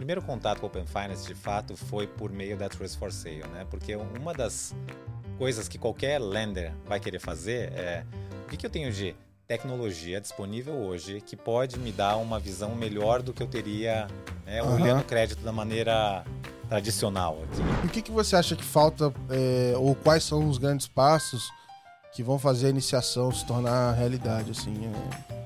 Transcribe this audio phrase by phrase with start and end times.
[0.00, 3.66] primeiro contato com Open Finance, de fato, foi por meio da Trust for Sale, né?
[3.68, 4.74] Porque uma das
[5.36, 8.06] coisas que qualquer lender vai querer fazer é
[8.46, 9.14] o que, que eu tenho de
[9.46, 14.06] tecnologia disponível hoje que pode me dar uma visão melhor do que eu teria
[14.46, 14.76] né, Aham.
[14.76, 16.24] olhando o crédito da maneira
[16.66, 17.36] tradicional.
[17.82, 21.52] E o que, que você acha que falta, é, ou quais são os grandes passos
[22.14, 24.74] que vão fazer a iniciação se tornar realidade, assim?
[24.86, 25.38] é?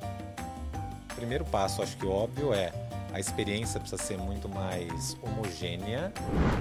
[1.13, 2.73] O primeiro passo, acho que óbvio, é
[3.15, 6.13] a experiência precisa ser muito mais homogênea.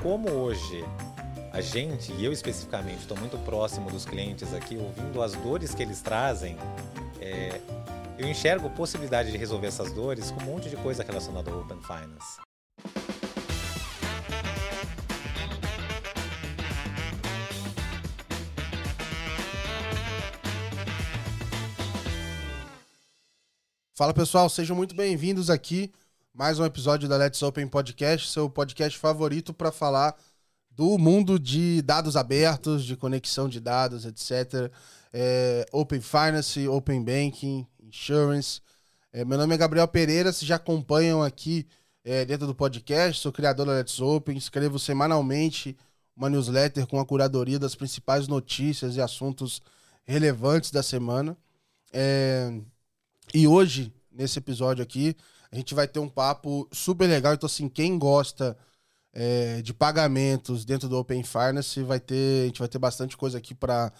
[0.03, 0.85] Como hoje
[1.51, 5.81] a gente, e eu especificamente, estou muito próximo dos clientes aqui, ouvindo as dores que
[5.81, 6.55] eles trazem,
[7.19, 7.59] é,
[8.19, 11.79] eu enxergo possibilidade de resolver essas dores com um monte de coisa relacionada ao Open
[11.81, 12.39] Finance.
[23.95, 25.91] Fala pessoal, sejam muito bem-vindos aqui.
[26.35, 30.15] Mais um episódio da Let's Open Podcast, seu podcast favorito para falar
[30.71, 34.71] do mundo de dados abertos, de conexão de dados, etc.
[35.13, 38.61] É, open Finance, Open Banking, Insurance.
[39.11, 41.67] É, meu nome é Gabriel Pereira, se já acompanham aqui
[42.03, 45.77] é, dentro do podcast, sou criador da Let's Open, escrevo semanalmente
[46.17, 49.61] uma newsletter com a curadoria das principais notícias e assuntos
[50.03, 51.37] relevantes da semana.
[51.93, 52.59] É,
[53.35, 55.15] e hoje, nesse episódio aqui,
[55.53, 57.35] a gente vai ter um papo super legal.
[57.35, 58.57] Então, assim, quem gosta
[59.13, 63.37] é, de pagamentos dentro do Open Finance, vai ter, a gente vai ter bastante coisa
[63.37, 63.91] aqui para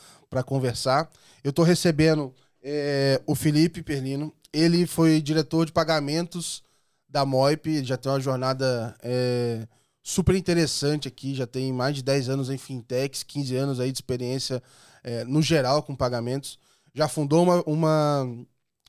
[0.48, 1.08] conversar.
[1.44, 4.34] Eu estou recebendo é, o Felipe Perlino.
[4.52, 6.64] Ele foi diretor de pagamentos
[7.08, 9.68] da Moip, já tem uma jornada é,
[10.02, 13.98] super interessante aqui, já tem mais de 10 anos em fintechs, 15 anos aí de
[14.00, 14.62] experiência
[15.04, 16.58] é, no geral com pagamentos.
[16.96, 18.46] Já fundou uma, uma,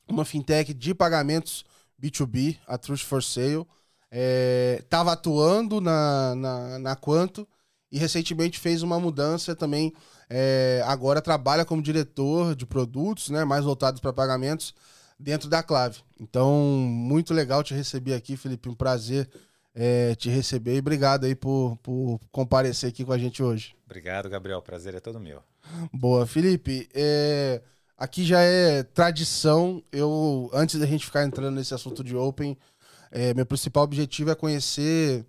[0.07, 1.63] uma fintech de pagamentos
[2.01, 3.65] B2B, a Truth for Sale.
[4.79, 7.47] Estava atuando na, na, na Quanto
[7.91, 9.93] e recentemente fez uma mudança também.
[10.29, 14.73] é, agora trabalha como diretor de produtos, né, mais voltados para pagamentos,
[15.19, 15.99] dentro da Clave.
[16.19, 18.69] Então, muito legal te receber aqui, Felipe.
[18.69, 19.29] Um prazer
[19.73, 23.75] é, te receber e obrigado aí por, por comparecer aqui com a gente hoje.
[23.85, 24.61] Obrigado, Gabriel.
[24.61, 25.41] Prazer é todo meu.
[25.93, 26.89] Boa, Felipe.
[26.93, 27.61] é,
[27.97, 29.83] aqui já é tradição.
[29.91, 32.57] Eu, antes da gente ficar entrando nesse assunto de Open,
[33.11, 35.25] é, meu principal objetivo é conhecer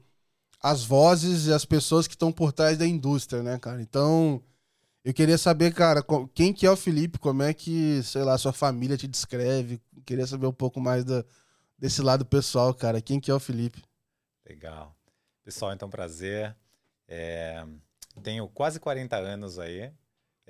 [0.63, 3.81] as vozes e as pessoas que estão por trás da indústria, né, cara?
[3.81, 4.43] Então,
[5.05, 6.05] eu queria saber, cara,
[6.35, 7.19] quem que é o Felipe?
[7.19, 9.81] Como é que, sei lá, sua família te descreve?
[10.05, 11.25] Queria saber um pouco mais da,
[11.79, 13.01] desse lado pessoal, cara.
[13.01, 13.85] Quem que é o Felipe?
[14.45, 14.97] Legal.
[15.45, 16.57] Pessoal, então prazer.
[17.07, 17.65] É,
[18.23, 19.93] tenho quase 40 anos aí.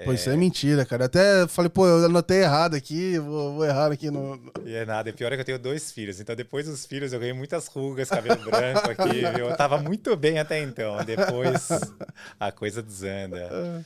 [0.04, 1.06] Pô, isso é mentira, cara.
[1.06, 4.38] Até falei, pô, eu anotei errado aqui, vou, vou errar aqui no.
[4.64, 6.20] E é nada, e pior é que eu tenho dois filhos.
[6.20, 9.22] Então, depois dos filhos, eu ganhei muitas rugas, cabelo branco aqui.
[9.34, 9.48] viu?
[9.48, 11.02] Eu tava muito bem até então.
[11.04, 11.68] Depois,
[12.38, 13.84] a coisa desanda.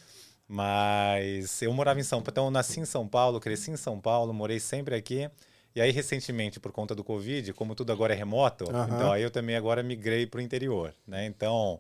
[0.48, 2.32] Mas eu morava em São Paulo.
[2.32, 5.30] Então, eu nasci em São Paulo, cresci em São Paulo, morei sempre aqui.
[5.76, 9.30] E aí, recentemente, por conta do Covid, como tudo agora é remoto, então aí eu
[9.30, 11.24] também agora migrei pro interior, né?
[11.26, 11.78] Então,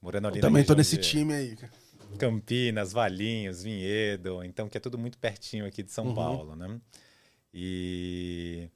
[0.00, 1.72] morando ali Eu na também tô nesse de- time aí, cara.
[2.18, 6.14] Campinas, Valinhos, Vinhedo, então que é tudo muito pertinho aqui de São Uhum.
[6.14, 6.80] Paulo, né?
[7.52, 8.68] E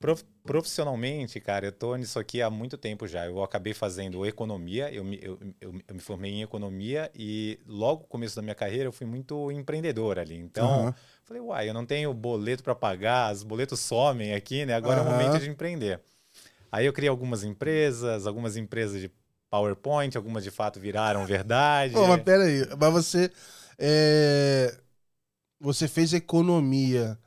[0.00, 3.26] prof- profissionalmente, cara, eu tô nisso aqui há muito tempo já.
[3.26, 8.02] Eu acabei fazendo economia, eu me, eu, eu, eu me formei em economia e logo
[8.02, 10.36] no começo da minha carreira eu fui muito empreendedor ali.
[10.36, 10.94] Então, Aham.
[11.24, 14.74] falei, uai, eu não tenho boleto para pagar, os boletos somem aqui, né?
[14.74, 16.00] Agora é o momento de empreender.
[16.72, 19.10] Aí eu criei algumas empresas, algumas empresas de
[19.54, 21.94] PowerPoint, algumas de fato viraram verdade.
[21.94, 23.30] Pô, mas peraí, mas você.
[23.78, 24.74] é,
[25.60, 27.18] Você fez economia.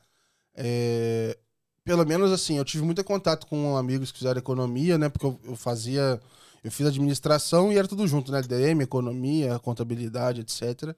[0.56, 1.38] é,
[1.84, 5.10] Pelo menos assim, eu tive muito contato com amigos que fizeram economia, né?
[5.10, 6.20] Porque eu, eu fazia.
[6.64, 8.42] Eu fiz administração e era tudo junto, né?
[8.42, 10.96] DM, economia, contabilidade, etc.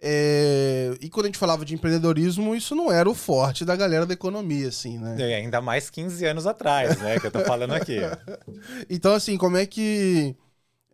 [0.00, 4.06] É, E quando a gente falava de empreendedorismo, isso não era o forte da galera
[4.06, 5.16] da economia, assim, né?
[5.18, 7.18] É, ainda mais 15 anos atrás, né?
[7.18, 7.98] Que eu tô falando aqui.
[8.88, 10.36] Então, assim, como é que.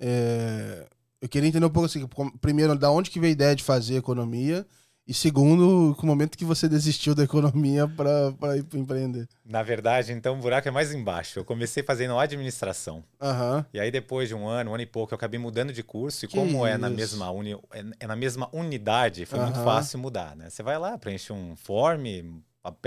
[0.00, 0.86] é,
[1.20, 2.06] Eu queria entender um pouco assim,
[2.40, 4.66] primeiro, da onde que veio a ideia de fazer economia?
[5.06, 9.28] E segundo, com o momento que você desistiu da economia para ir para empreender.
[9.44, 11.38] Na verdade, então, o buraco é mais embaixo.
[11.38, 13.04] Eu comecei fazendo administração.
[13.20, 13.66] Aham.
[13.74, 16.24] E aí, depois de um ano, um ano e pouco, eu acabei mudando de curso.
[16.24, 19.64] E Que como é na, mesma uni, é- é na mesma unidade, foi muito Aham.
[19.64, 20.48] fácil mudar, né?
[20.48, 22.02] Você vai lá, preenche um form,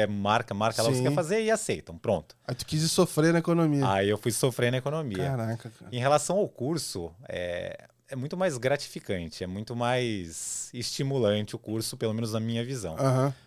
[0.10, 1.10] marca, marca lá o que você Sim.
[1.10, 2.00] quer fazer e aceitam.
[2.00, 2.36] Pronto.
[2.48, 3.88] Aí tu quis sofrer na economia.
[3.88, 5.18] Aí eu fui sofrer na economia.
[5.24, 5.96] Caraca, cara.
[5.96, 11.98] Em relação ao curso, é, é muito mais gratificante, é muito mais estimulante o curso,
[11.98, 12.96] pelo menos na minha visão.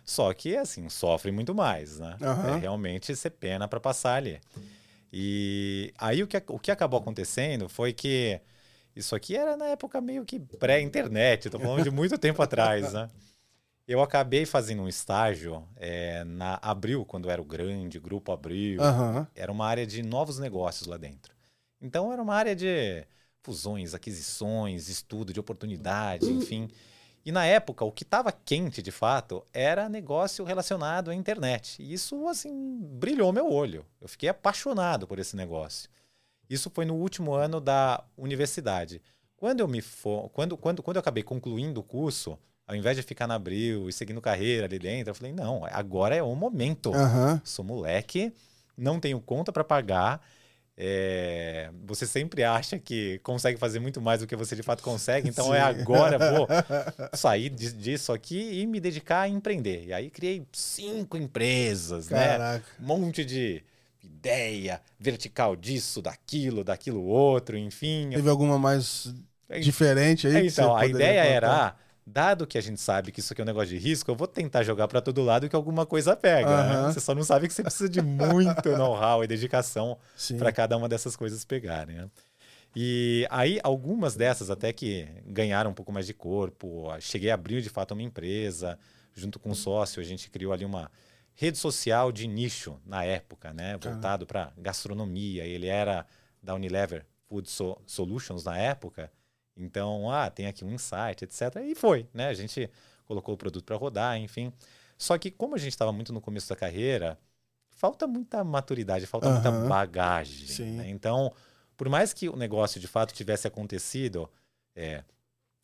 [0.05, 2.17] Só que, assim, sofre muito mais, né?
[2.21, 2.49] Aham.
[2.49, 4.39] É realmente ser pena para passar ali.
[5.11, 8.39] E aí o que, o que acabou acontecendo foi que
[8.95, 13.09] isso aqui era na época meio que pré-internet, tô falando de muito tempo atrás, né?
[13.87, 18.81] Eu acabei fazendo um estágio é, na Abril, quando era o grande Grupo Abril.
[18.81, 19.27] Aham.
[19.35, 21.33] Era uma área de novos negócios lá dentro.
[21.81, 23.03] Então era uma área de
[23.43, 26.69] fusões, aquisições, estudo de oportunidade, enfim.
[27.23, 31.81] E na época, o que estava quente de fato era negócio relacionado à internet.
[31.81, 33.85] E isso, assim, brilhou meu olho.
[33.99, 35.89] Eu fiquei apaixonado por esse negócio.
[36.49, 39.01] Isso foi no último ano da universidade.
[39.37, 42.37] Quando eu me for, quando, quando, quando eu acabei concluindo o curso,
[42.67, 46.15] ao invés de ficar na Abril e seguindo carreira ali dentro, eu falei: não, agora
[46.15, 46.93] é o momento.
[46.93, 47.41] Aham.
[47.43, 48.33] Sou moleque,
[48.77, 50.25] não tenho conta para pagar.
[50.83, 55.29] É, você sempre acha que consegue fazer muito mais do que você de fato consegue,
[55.29, 55.55] então Sim.
[55.55, 56.51] é agora, vou
[57.13, 59.85] sair di- disso aqui e me dedicar a empreender.
[59.87, 62.41] E aí criei cinco empresas, né?
[62.41, 62.71] Caraca.
[62.79, 63.63] Um monte de
[64.03, 68.09] ideia, vertical disso, daquilo, daquilo outro, enfim.
[68.11, 69.13] Teve alguma mais
[69.49, 70.41] É, diferente aí?
[70.41, 71.23] é, então, a ideia contar?
[71.23, 71.75] era, ah,
[72.05, 74.27] dado que a gente sabe que isso aqui é um negócio de risco, eu vou
[74.27, 76.49] tentar jogar para todo lado que alguma coisa pega.
[76.49, 76.73] né?
[76.75, 76.91] Aham.
[76.93, 79.97] Você só não sabe que você precisa de muito know-how e dedicação
[80.37, 81.95] para cada uma dessas coisas pegarem.
[81.97, 82.09] né?
[82.75, 86.87] E aí, algumas dessas até que ganharam um pouco mais de corpo.
[87.01, 88.79] Cheguei a abrir de fato uma empresa,
[89.13, 90.89] junto com um sócio, a gente criou ali uma
[91.35, 93.77] rede social de nicho na época, né?
[93.77, 95.43] Voltado para gastronomia.
[95.43, 96.05] Ele era
[96.41, 99.11] da Unilever Food So- Solutions na época.
[99.55, 101.55] Então, ah, tem aqui um insight, etc.
[101.65, 102.27] E foi, né?
[102.27, 102.69] A gente
[103.05, 104.51] colocou o produto para rodar, enfim.
[104.97, 107.17] Só que como a gente estava muito no começo da carreira,
[107.69, 109.67] falta muita maturidade, falta muita Aham.
[109.67, 110.65] bagagem.
[110.77, 110.89] Né?
[110.89, 111.33] Então,
[111.75, 114.29] por mais que o negócio de fato tivesse acontecido,
[114.75, 115.03] é,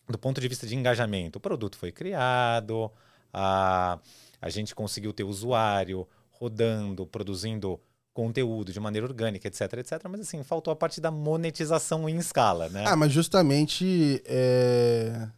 [0.09, 2.91] do ponto de vista de engajamento, o produto foi criado,
[3.31, 3.99] a,
[4.41, 7.79] a gente conseguiu ter usuário rodando, produzindo
[8.17, 10.01] conteúdo de maneira orgânica, etc, etc.
[10.09, 12.83] Mas assim, faltou a parte da monetização em escala, né?
[12.87, 15.29] Ah, mas justamente é...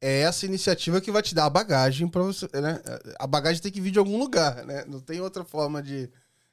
[0.00, 2.80] é essa iniciativa que vai te dar a bagagem para você, né?
[3.18, 4.84] A bagagem tem que vir de algum lugar, né?
[4.86, 6.08] Não tem outra forma de,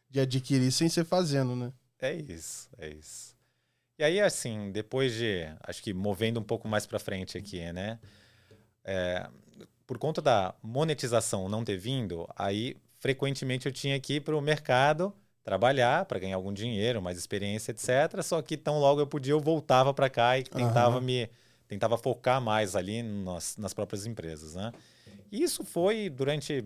[0.10, 1.72] de adquirir sem ser fazendo, né?
[2.02, 3.36] É isso, é isso.
[4.00, 8.00] E aí, assim, depois de, acho que movendo um pouco mais para frente aqui, né?
[8.84, 9.30] É,
[9.86, 14.42] por conta da monetização não ter vindo, aí frequentemente eu tinha que ir para o
[14.42, 15.14] mercado
[15.44, 18.22] trabalhar para ganhar algum dinheiro, mais experiência, etc.
[18.24, 21.02] Só que tão logo eu podia, eu voltava para cá e tentava Aham.
[21.02, 21.30] me
[21.68, 24.74] tentava focar mais ali nas, nas próprias empresas, né?
[25.32, 26.64] E isso foi durante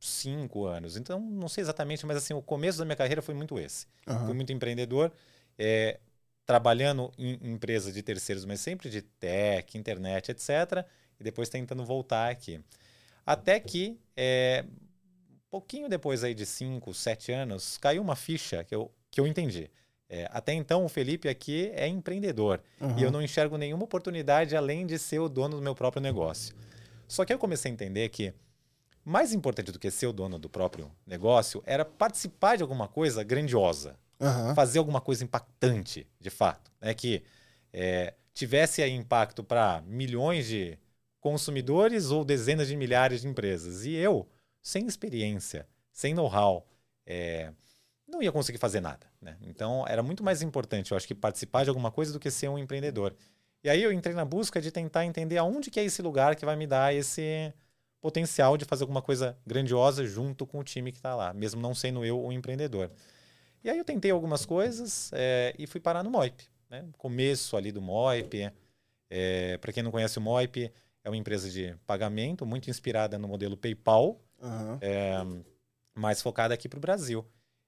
[0.00, 0.96] cinco anos.
[0.96, 3.86] Então, não sei exatamente, mas assim, o começo da minha carreira foi muito esse.
[4.06, 4.24] Aham.
[4.24, 5.12] Fui muito empreendedor,
[5.58, 6.00] é,
[6.46, 10.86] trabalhando em empresas de terceiros, mas sempre de tech, internet, etc.
[11.18, 12.60] E depois tentando voltar aqui.
[13.26, 14.64] Até que, é,
[15.54, 19.70] pouquinho depois aí de cinco, sete anos, caiu uma ficha que eu, que eu entendi.
[20.08, 22.60] É, até então, o Felipe aqui é empreendedor.
[22.80, 22.98] Aham.
[22.98, 26.56] E eu não enxergo nenhuma oportunidade além de ser o dono do meu próprio negócio.
[27.06, 28.34] Só que eu comecei a entender que
[29.04, 33.22] mais importante do que ser o dono do próprio negócio era participar de alguma coisa
[33.22, 34.56] grandiosa, Aham.
[34.56, 36.94] fazer alguma coisa impactante, de fato, né?
[36.94, 37.22] que
[37.72, 40.76] é, tivesse aí impacto para milhões de
[41.20, 43.84] consumidores ou dezenas de milhares de empresas.
[43.84, 44.28] E eu,
[44.64, 46.66] sem experiência, sem know-how,
[47.06, 47.52] é,
[48.08, 49.06] não ia conseguir fazer nada.
[49.20, 49.36] Né?
[49.42, 52.48] Então, era muito mais importante, eu acho que participar de alguma coisa do que ser
[52.48, 53.14] um empreendedor.
[53.62, 56.46] E aí eu entrei na busca de tentar entender aonde que é esse lugar que
[56.46, 57.52] vai me dar esse
[58.00, 61.74] potencial de fazer alguma coisa grandiosa junto com o time que está lá, mesmo não
[61.74, 62.90] sendo eu o empreendedor.
[63.62, 66.44] E aí eu tentei algumas coisas é, e fui parar no Moip.
[66.70, 66.86] Né?
[66.98, 68.50] Começo ali do Moip.
[69.10, 70.70] É, Para quem não conhece o Moip,
[71.02, 74.78] é uma empresa de pagamento muito inspirada no modelo PayPal, Aham.
[74.80, 75.14] é,
[75.94, 77.24] mais focada aqui para o Brasil.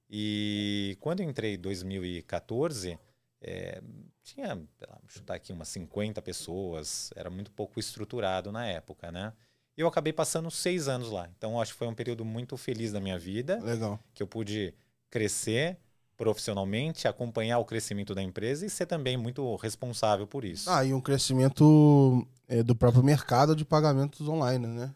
[0.09, 2.99] E quando eu entrei em 2014,
[3.41, 3.83] é,
[4.23, 9.33] tinha, lá, vou chutar aqui, umas 50 pessoas, era muito pouco estruturado na época, né?
[9.77, 11.29] E eu acabei passando seis anos lá.
[11.37, 14.01] Então, acho que foi um período muito feliz da minha vida Legal.
[14.15, 14.75] que eu pude
[15.11, 15.79] crescer
[16.17, 20.71] profissionalmente, acompanhar o crescimento da empresa e ser também muito responsável por isso.
[20.71, 24.95] Ah, e um crescimento é, do próprio mercado de pagamentos online, né?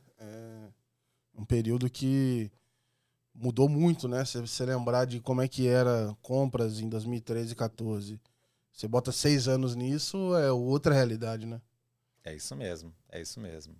[1.40, 2.52] Um período que
[3.34, 4.26] mudou muito, né?
[4.26, 8.20] Se você lembrar de como é que era compras em 2013 e 2014,
[8.70, 11.62] você bota seis anos nisso, é outra realidade, né?
[12.22, 13.74] É isso mesmo, é isso mesmo.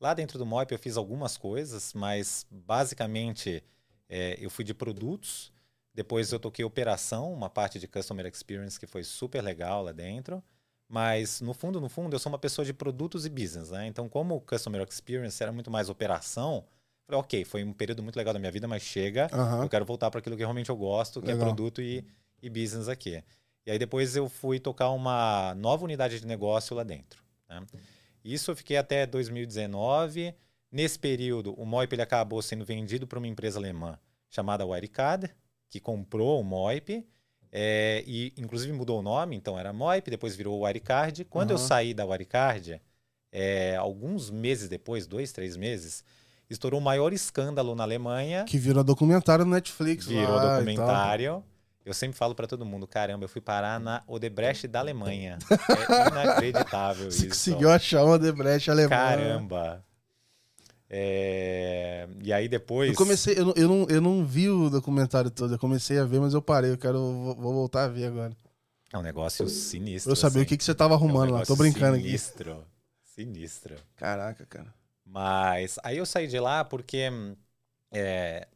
[0.00, 3.62] Lá dentro do Moip eu fiz algumas coisas, mas basicamente
[4.08, 5.52] é, eu fui de produtos,
[5.92, 10.42] depois eu toquei operação, uma parte de Customer Experience que foi super legal lá dentro,
[10.88, 13.86] mas no fundo, no fundo, eu sou uma pessoa de produtos e business, né?
[13.86, 16.64] Então, como o Customer Experience era muito mais operação,
[17.08, 19.30] Falei, ok, foi um período muito legal da minha vida, mas chega.
[19.32, 19.62] Aham.
[19.62, 21.40] Eu quero voltar para aquilo que realmente eu gosto, que Legal.
[21.40, 22.04] é produto e,
[22.42, 23.24] e business aqui.
[23.64, 27.22] E aí depois eu fui tocar uma nova unidade de negócio lá dentro.
[27.48, 27.62] né?
[28.22, 30.34] Isso eu fiquei até 2019.
[30.70, 33.98] Nesse período, o Moip ele acabou sendo vendido para uma empresa alemã
[34.28, 35.34] chamada Wirecard,
[35.70, 37.06] que comprou o Moip.
[37.50, 41.24] é, e inclusive mudou o nome, então era Moip, depois virou Wirecard.
[41.24, 41.66] Quando eu Aham.
[41.66, 42.82] saí da Wirecard,
[43.32, 46.04] é, alguns meses depois, dois, três meses,
[46.50, 48.44] estourou o maior escândalo na Alemanha.
[48.44, 50.54] Que virou documentário no Netflix Virou lá e tal.
[50.56, 51.44] documentário.
[51.84, 55.38] Eu sempre falo pra todo mundo, caramba, eu fui parar na Odebrecht da Alemanha.
[55.50, 57.50] É inacreditável Você isso.
[57.50, 58.90] conseguiu achar uma Debrecht alemã.
[58.90, 59.82] Caramba.
[60.90, 62.90] É, E aí depois.
[62.90, 66.04] Eu comecei, eu não, eu, não, eu não vi o documentário todo, eu comecei a
[66.04, 68.32] ver, mas eu parei, eu quero, vou, vou voltar a ver agora.
[68.92, 70.08] É um negócio sinistro.
[70.10, 70.46] Pra eu saber assim.
[70.46, 72.04] o que, que você tava É um arrumando lá, tô brincando aqui.
[72.06, 72.64] Sinistro.
[73.14, 73.76] Sinistro.
[73.96, 74.77] Caraca, cara.
[75.08, 77.08] Mas aí eu saí de lá porque
[77.90, 78.46] é,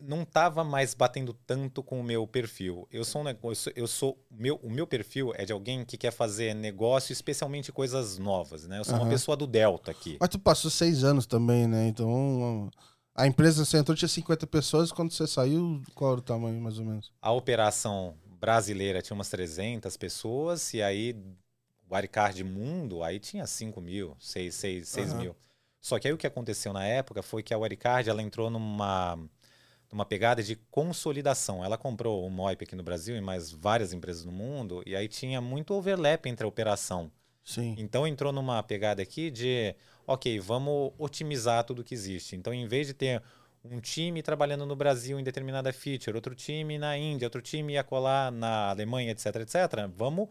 [0.00, 2.86] não estava mais batendo tanto com o meu perfil.
[2.90, 6.10] Eu sou um negócio, eu sou meu, o meu perfil é de alguém que quer
[6.10, 8.80] fazer negócio, especialmente coisas novas, né?
[8.80, 9.10] Eu sou uma Aham.
[9.10, 10.16] pessoa do Delta aqui.
[10.20, 11.86] Mas tu passou seis anos também, né?
[11.86, 12.68] Então,
[13.14, 16.78] a empresa você entrou, tinha 50 pessoas, quando você saiu, qual era o tamanho, mais
[16.78, 17.12] ou menos?
[17.22, 21.16] A operação brasileira tinha umas 300 pessoas e aí
[21.88, 25.20] o Aricard Mundo aí tinha 5 mil, 6, 6, 6 Aham.
[25.20, 25.36] mil.
[25.80, 29.18] Só que aí o que aconteceu na época foi que a Waricard ela entrou numa,
[29.92, 31.64] numa pegada de consolidação.
[31.64, 35.06] Ela comprou o Moip aqui no Brasil e mais várias empresas no mundo e aí
[35.06, 37.10] tinha muito overlap entre a operação.
[37.44, 37.76] Sim.
[37.78, 42.34] Então entrou numa pegada aqui de, ok, vamos otimizar tudo que existe.
[42.34, 43.22] Então em vez de ter
[43.62, 47.84] um time trabalhando no Brasil em determinada feature, outro time na Índia, outro time ia
[47.84, 49.54] colar na Alemanha, etc, etc,
[49.94, 50.28] vamos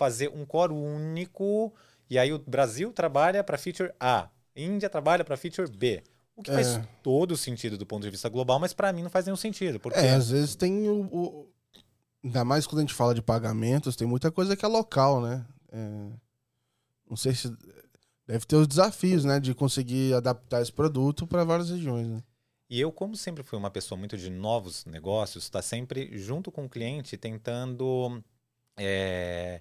[0.00, 1.74] fazer um core único
[2.08, 6.02] e aí o Brasil trabalha para feature A, Índia trabalha para feature B.
[6.34, 6.54] O que É.
[6.54, 9.78] faz todo sentido do ponto de vista global, mas para mim não faz nenhum sentido,
[9.78, 11.50] porque É, às vezes tem o, o-
[12.24, 15.46] Ainda mais quando a gente fala de pagamentos, tem muita coisa que é local, né?
[15.70, 16.10] É,
[17.08, 17.54] Não sei se.
[18.26, 19.38] Deve ter os desafios, né?
[19.40, 22.06] De conseguir adaptar esse produto para várias regiões.
[22.08, 22.22] Né?
[22.70, 26.66] E eu, como sempre fui uma pessoa muito de novos negócios, está sempre junto com
[26.66, 28.22] o cliente tentando
[28.82, 29.60] é,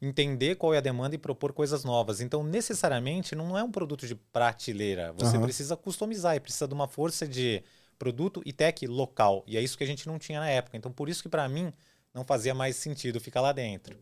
[0.00, 2.20] entender qual é a demanda e propor coisas novas.
[2.20, 5.12] Então, necessariamente, não é um produto de prateleira.
[5.14, 5.44] Você Aham.
[5.44, 7.62] precisa customizar e precisa de uma força de
[7.98, 9.42] produto e tech local.
[9.46, 10.76] E é isso que a gente não tinha na época.
[10.76, 11.72] Então, por isso que para mim
[12.12, 13.96] não fazia mais sentido ficar lá dentro.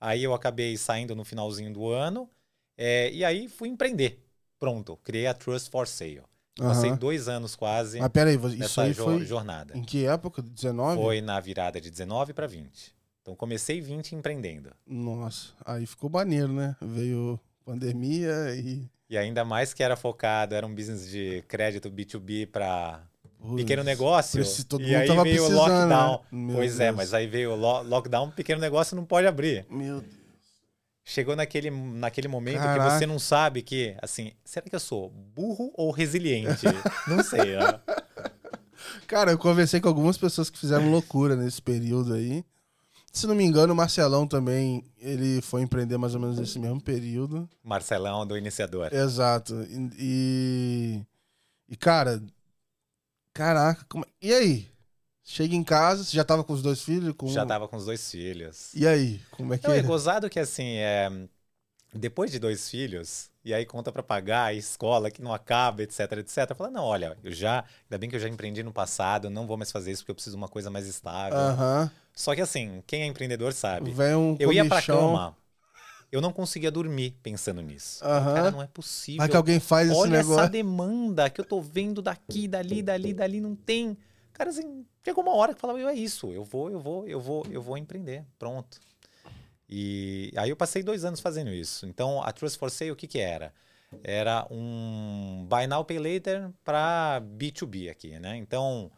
[0.00, 2.30] Aí eu acabei saindo no finalzinho do ano
[2.76, 4.24] é, e aí fui empreender.
[4.58, 6.22] Pronto, criei a Trust for Sale.
[6.56, 6.98] Passei Aham.
[6.98, 9.24] dois anos quase Mas peraí, isso nessa aí jo- foi.
[9.24, 9.76] jornada.
[9.76, 10.42] Em que época?
[10.42, 11.00] 19?
[11.00, 12.92] Foi na virada de 19 para 20.
[13.28, 14.70] Então comecei 20 empreendendo.
[14.86, 16.74] Nossa, aí ficou maneiro, né?
[16.80, 18.88] Veio pandemia e.
[19.10, 23.02] E ainda mais que era focado, era um business de crédito B2B para
[23.54, 24.38] pequeno negócio.
[24.40, 26.20] preci- todo e aí veio o precisando, lockdown.
[26.32, 26.54] né?
[26.54, 26.96] Pois é, Deus.
[26.96, 29.66] mas aí veio o lo- lockdown, pequeno negócio não pode abrir.
[29.70, 30.14] Meu Deus.
[31.04, 32.90] Chegou naquele, naquele momento Caraca.
[32.92, 36.64] que você não sabe que, assim, será que eu sou burro ou resiliente?
[37.08, 37.80] não sei, né?
[39.06, 42.44] Cara, eu conversei com algumas pessoas que fizeram loucura nesse período aí.
[43.18, 46.80] Se não me engano, o Marcelão também, ele foi empreender mais ou menos nesse mesmo
[46.80, 47.50] período.
[47.64, 48.94] Marcelão do iniciador.
[48.94, 49.54] Exato.
[49.98, 51.02] E,
[51.68, 52.22] e, cara,
[53.32, 54.68] caraca, como- é- e aí?
[55.24, 57.12] Chega em casa, você já tava com os dois filhos?
[57.16, 57.26] Com...
[57.26, 58.72] Já tava com os dois filhos.
[58.72, 59.82] E aí, como é que Não, é é?
[59.82, 61.10] gozado que assim, é,
[61.92, 66.54] depois de dois filhos, e aí conta pra pagar, escola que não acaba, etc, etc.
[66.54, 69.56] Fala, não, olha, eu já, ainda bem que eu já empreendi no passado, não vou
[69.56, 71.38] mais fazer isso porque eu preciso de uma coisa mais estável.
[71.38, 71.90] Aham.
[72.14, 73.92] Só que assim, quem é empreendedor sabe.
[73.92, 75.36] Um Eu ia pra cama,
[76.10, 78.04] eu não conseguia dormir pensando nisso.
[78.04, 78.34] Aham.
[78.34, 79.20] Cara, não é possível.
[79.20, 80.40] Vai que alguém faz esse Olha negócio.
[80.42, 83.96] essa demanda que eu tô vendo daqui, dali, dali, dali, não tem.
[84.32, 87.46] Cara, assim, chegou uma hora que falava, é isso, eu vou, eu vou, eu vou,
[87.50, 88.80] eu vou empreender, pronto.
[89.68, 91.86] E aí eu passei dois anos fazendo isso.
[91.86, 93.52] Então, a Trust for Sale, o que que era?
[94.02, 98.36] Era um Buy Now, Pay Later para B2B aqui, né?
[98.36, 98.90] Então,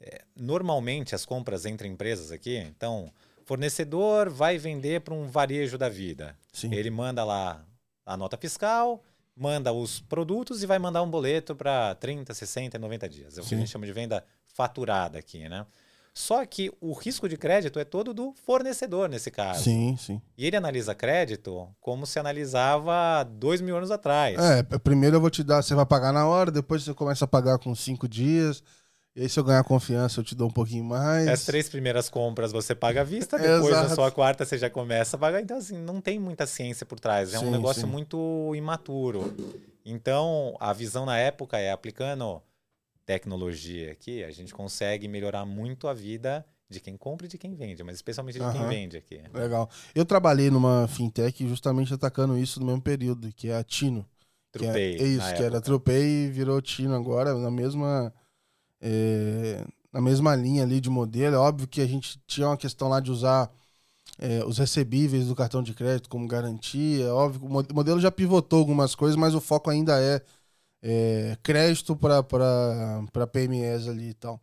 [0.00, 3.12] é, normalmente as compras entre empresas aqui, então,
[3.44, 6.36] fornecedor vai vender para um varejo da vida.
[6.52, 6.74] Sim.
[6.74, 7.64] Ele manda lá
[8.04, 9.02] a nota fiscal,
[9.34, 13.38] manda os produtos e vai mandar um boleto para 30, 60, 90 dias.
[13.38, 13.56] É o que Sim.
[13.56, 15.64] a gente chama de venda faturada aqui, né?
[16.18, 19.62] Só que o risco de crédito é todo do fornecedor nesse caso.
[19.62, 20.20] Sim, sim.
[20.36, 24.36] E ele analisa crédito como se analisava dois mil anos atrás.
[24.36, 27.28] É, primeiro eu vou te dar, você vai pagar na hora, depois você começa a
[27.28, 28.64] pagar com cinco dias.
[29.14, 31.28] E aí, se eu ganhar confiança, eu te dou um pouquinho mais.
[31.28, 35.16] As três primeiras compras você paga à vista, depois na sua quarta você já começa
[35.16, 35.40] a pagar.
[35.40, 37.32] Então, assim, não tem muita ciência por trás.
[37.32, 37.88] É Sim, um negócio sim.
[37.88, 39.32] muito imaturo.
[39.84, 42.42] Então, a visão na época é aplicando
[43.08, 47.54] tecnologia aqui, a gente consegue melhorar muito a vida de quem compra e de quem
[47.54, 48.52] vende, mas especialmente de Aham.
[48.52, 49.18] quem vende aqui.
[49.32, 49.70] Legal.
[49.94, 54.04] Eu trabalhei numa fintech justamente atacando isso no mesmo período, que é a Tino.
[54.52, 54.96] Que é, Trupei.
[54.98, 55.62] é isso, que era época.
[55.62, 58.12] Tropei e virou Tino agora, na mesma.
[58.78, 61.34] é, na mesma linha ali de modelo.
[61.34, 63.50] É óbvio que a gente tinha uma questão lá de usar
[64.18, 67.06] é, os recebíveis do cartão de crédito como garantia.
[67.06, 70.20] É óbvio o modelo já pivotou algumas coisas, mas o foco ainda é,
[70.90, 74.40] é, crédito para PMEs ali e tal.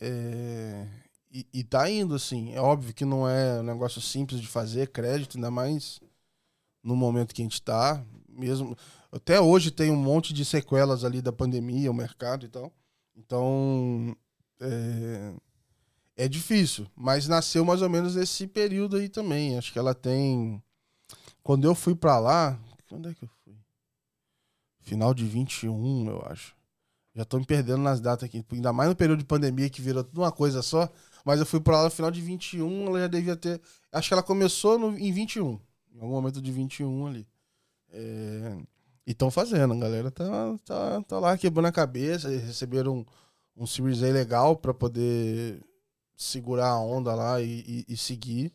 [0.00, 0.86] É,
[1.30, 2.52] e, e tá indo, assim.
[2.54, 6.00] É óbvio que não é um negócio simples de fazer, crédito, ainda mais
[6.84, 8.04] no momento que a gente tá.
[8.28, 8.76] Mesmo.
[9.10, 12.72] Até hoje tem um monte de sequelas ali da pandemia, o mercado e tal.
[13.16, 14.16] Então.
[14.60, 15.32] É,
[16.14, 19.58] é difícil, mas nasceu mais ou menos nesse período aí também.
[19.58, 20.62] Acho que ela tem.
[21.42, 22.56] Quando eu fui pra lá.
[22.88, 23.30] Quando é que eu?
[24.82, 26.54] Final de 21, eu acho.
[27.14, 28.44] Já tô me perdendo nas datas aqui.
[28.52, 30.88] Ainda mais no período de pandemia que virou tudo uma coisa só.
[31.24, 33.60] Mas eu fui pra lá no final de 21, ela já devia ter.
[33.92, 35.60] Acho que ela começou no, em 21.
[35.94, 37.26] Em algum momento de 21 ali.
[37.90, 38.56] É,
[39.06, 40.24] e estão fazendo, a galera tá,
[40.64, 42.28] tá, tá lá quebrando a cabeça.
[42.30, 43.06] eles Receberam um,
[43.64, 45.60] um Series A legal pra poder
[46.16, 48.52] segurar a onda lá e, e- e seguir.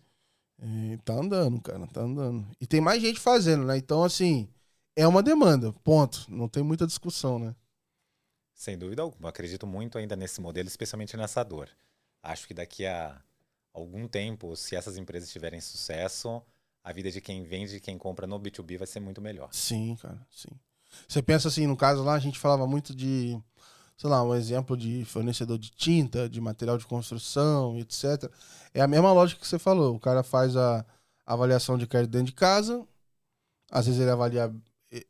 [0.60, 2.46] É, tá andando, cara, tá andando.
[2.60, 3.78] E tem mais gente fazendo, né?
[3.78, 4.48] Então, assim,
[4.98, 6.26] é uma demanda, ponto.
[6.28, 7.56] Não tem muita discussão, né?
[8.52, 9.30] Sem dúvida alguma.
[9.30, 11.70] Acredito muito ainda nesse modelo, especialmente nessa dor.
[12.24, 13.22] Acho que daqui a
[13.72, 16.42] algum tempo, se essas empresas tiverem sucesso,
[16.84, 19.50] a vida de quem vende e quem compra no B2B vai ser muito melhor.
[19.52, 20.50] Sim, cara, sim.
[21.08, 23.40] Você pensa assim, no caso lá, a gente falava muito de,
[23.96, 28.32] sei lá, um exemplo de fornecedor de tinta, de material de construção, etc.
[28.74, 29.96] É a mesma lógica que você falou.
[29.96, 30.84] O cara faz a
[31.24, 32.84] avaliação de crédito dentro de casa,
[33.70, 34.52] às vezes ele avalia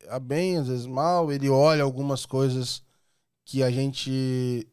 [0.08, 2.82] a bem, às vezes mal, ele olha algumas coisas
[3.44, 4.66] que a gente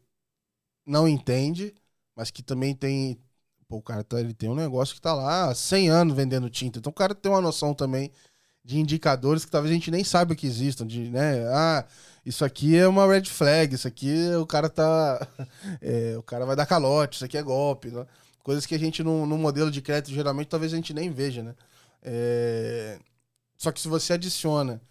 [0.86, 1.74] não entende,
[2.16, 3.18] mas que também tem.
[3.68, 6.50] Pô, o cara tá, ele tem um negócio que tá lá há 100 anos vendendo
[6.50, 6.80] tinta.
[6.80, 8.12] Então o cara tem uma noção também
[8.64, 11.46] de indicadores que talvez a gente nem saiba que existam, de, né?
[11.50, 11.86] Ah,
[12.26, 15.28] isso aqui é uma red flag, isso aqui o cara tá.
[15.82, 18.06] é, o cara vai dar calote, isso aqui é golpe, né?
[18.44, 21.44] Coisas que a gente no, no modelo de crédito geralmente talvez a gente nem veja,
[21.44, 21.56] né?
[22.04, 23.00] É,
[23.58, 24.82] Só que se você adiciona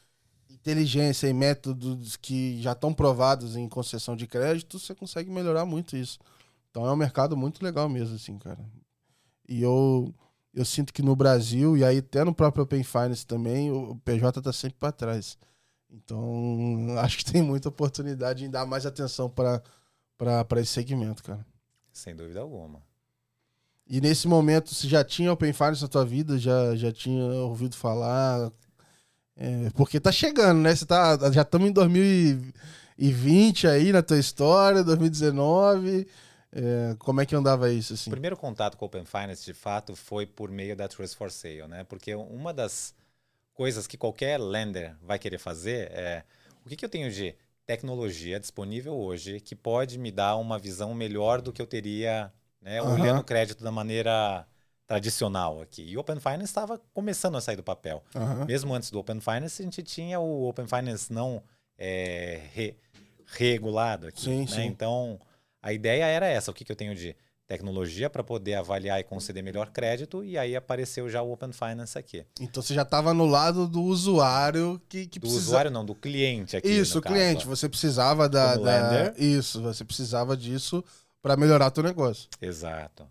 [0.65, 5.95] inteligência e métodos que já estão provados em concessão de crédito, você consegue melhorar muito
[5.95, 6.19] isso.
[6.71, 8.65] Então é um mercado muito legal mesmo, assim, cara.
[9.47, 10.13] E eu,
[10.55, 14.41] eu sinto que no Brasil, e aí até no próprio Open Finance também, o PJ
[14.41, 15.37] tá sempre para trás.
[15.91, 19.63] Então, acho que tem muita oportunidade em dar mais atenção para
[20.63, 21.47] esse segmento, cara.
[21.93, 22.83] Sem dúvida alguma.
[23.87, 26.39] E nesse momento, você já tinha Open Finance na tua vida?
[26.39, 28.51] Já, já tinha ouvido falar?
[29.37, 30.75] É, porque tá chegando, né?
[30.75, 36.07] Você tá, já estamos em 2020 aí na tua história, 2019.
[36.53, 38.11] É, como é que andava isso, assim?
[38.11, 41.31] O primeiro contato com o Open Finance, de fato, foi por meio da Trust for
[41.31, 41.83] Sale, né?
[41.85, 42.95] Porque uma das
[43.53, 46.25] coisas que qualquer lender vai querer fazer é
[46.65, 47.35] o que, que eu tenho de
[47.67, 52.81] tecnologia disponível hoje que pode me dar uma visão melhor do que eu teria né,
[52.81, 52.93] Aham.
[52.93, 54.47] olhando o crédito da maneira
[54.87, 55.83] tradicional aqui.
[55.83, 58.03] E o Open Finance estava começando a sair do papel.
[58.15, 58.45] Aham.
[58.45, 61.43] Mesmo antes do Open Finance, a gente tinha o Open Finance não
[61.79, 62.77] é, re-
[63.27, 64.21] regulado aqui.
[64.23, 64.47] Sim, né?
[64.47, 64.65] sim.
[64.67, 65.19] Então,
[65.63, 67.17] a ideia era essa: o que, que eu tenho de
[67.47, 71.99] tecnologia para poder avaliar e conceder melhor crédito, e aí apareceu já o Open Finance
[71.99, 72.25] aqui.
[72.41, 75.49] Então você já estava no lado do usuário que, que Do precisa...
[75.49, 76.67] usuário, não, do cliente aqui.
[76.69, 77.47] Isso, o caso, cliente.
[77.47, 77.51] ó.
[77.51, 79.15] Você precisava da, da-.
[79.19, 80.83] Isso, você precisava disso
[81.21, 82.31] para melhorar teu negócio.
[82.41, 83.07] Exato.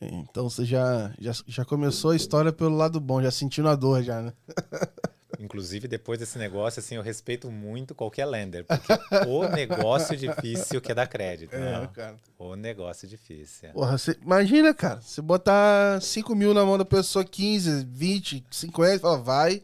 [0.00, 4.02] Então você já, já, já começou a história pelo lado bom, já sentindo a dor
[4.02, 4.32] já, né?
[5.38, 8.92] Inclusive, depois desse negócio, assim, eu respeito muito qualquer lender, porque
[9.26, 11.56] o negócio difícil que é dar crédito.
[11.56, 11.88] né?
[11.92, 12.16] cara.
[12.38, 13.70] O negócio difícil.
[13.70, 19.00] Porra, você, imagina, cara, você botar 5 mil na mão da pessoa, 15, 20, 50,
[19.00, 19.62] fala, vai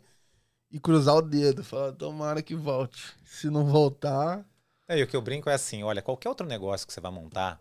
[0.70, 1.64] e cruzar o dedo.
[1.64, 3.14] Fala, tomara que volte.
[3.24, 4.44] Se não voltar.
[4.88, 7.12] É, e o que eu brinco é assim, olha, qualquer outro negócio que você vai
[7.12, 7.60] montar,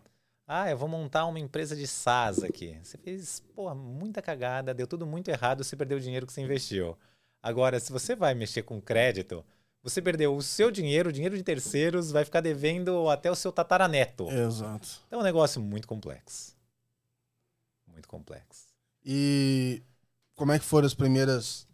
[0.52, 2.76] ah, eu vou montar uma empresa de SaaS aqui.
[2.82, 6.42] Você fez, pô, muita cagada, deu tudo muito errado, você perdeu o dinheiro que você
[6.42, 6.98] investiu.
[7.40, 9.46] Agora, se você vai mexer com crédito,
[9.84, 13.52] você perdeu o seu dinheiro, o dinheiro de terceiros, vai ficar devendo até o seu
[13.52, 14.28] tataraneto.
[14.28, 15.02] Exato.
[15.12, 16.56] É um negócio muito complexo.
[17.86, 18.70] Muito complexo.
[19.06, 19.84] E
[20.36, 21.68] como é que foram as primeiras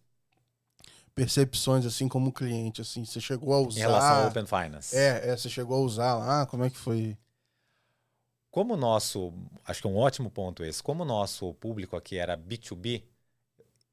[1.15, 3.05] percepções, assim, como cliente, assim?
[3.05, 3.79] Você chegou a usar...
[3.79, 4.93] Em relação ao Open Finance.
[4.93, 7.17] É, é, você chegou a usar lá, como é que foi?
[8.55, 9.33] Como o nosso,
[9.65, 13.03] acho que é um ótimo ponto esse, como o nosso público aqui era B2B,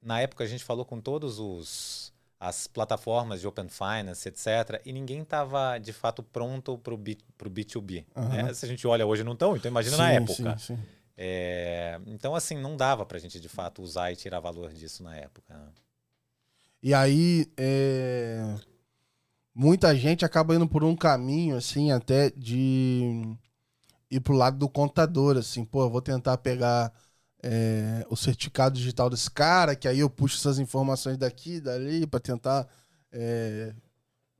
[0.00, 4.80] na época a gente falou com todos os as plataformas de Open Finance, etc.
[4.84, 8.04] E ninguém estava, de fato, pronto para o B2B.
[8.14, 8.28] Uhum.
[8.28, 8.54] Né?
[8.54, 10.58] Se a gente olha hoje, não estão, então imagina sim, na época.
[10.58, 10.78] Sim, sim.
[11.16, 15.02] É, então, assim, não dava para a gente, de fato, usar e tirar valor disso
[15.02, 15.72] na época.
[16.80, 18.54] E aí, é...
[19.52, 23.36] muita gente acaba indo por um caminho, assim, até de
[24.12, 26.92] ir pro lado do contador, assim, pô, vou tentar pegar
[27.42, 32.20] é, o certificado digital desse cara, que aí eu puxo essas informações daqui, dali, para
[32.20, 32.68] tentar
[33.10, 33.74] é,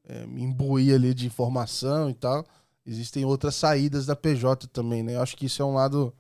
[0.05, 2.47] é, me imbuir ali de informação e tal.
[2.85, 5.15] Existem outras saídas da PJ também, né?
[5.17, 6.13] Eu acho que isso é um lado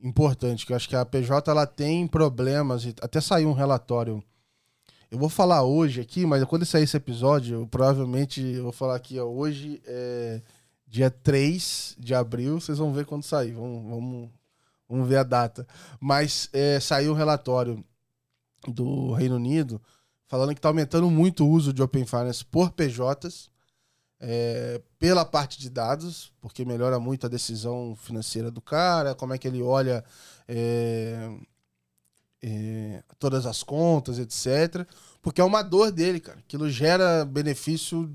[0.00, 4.22] importante, que eu acho que a PJ ela tem problemas, até saiu um relatório.
[5.10, 8.94] Eu vou falar hoje aqui, mas quando sair esse episódio, eu provavelmente eu vou falar
[8.94, 10.40] aqui, ó, hoje é
[10.86, 13.52] dia 3 de abril, vocês vão ver quando sair.
[13.52, 14.30] Vamos, vamos
[14.88, 15.66] Vamos ver a data.
[16.00, 17.84] Mas é, saiu um relatório
[18.68, 19.80] do Reino Unido
[20.26, 23.48] falando que está aumentando muito o uso de Open Finance por PJs,
[24.18, 29.38] é, pela parte de dados, porque melhora muito a decisão financeira do cara, como é
[29.38, 30.04] que ele olha
[30.48, 31.30] é,
[32.42, 34.86] é, todas as contas, etc.
[35.22, 36.38] Porque é uma dor dele, cara.
[36.38, 38.12] Aquilo gera benefício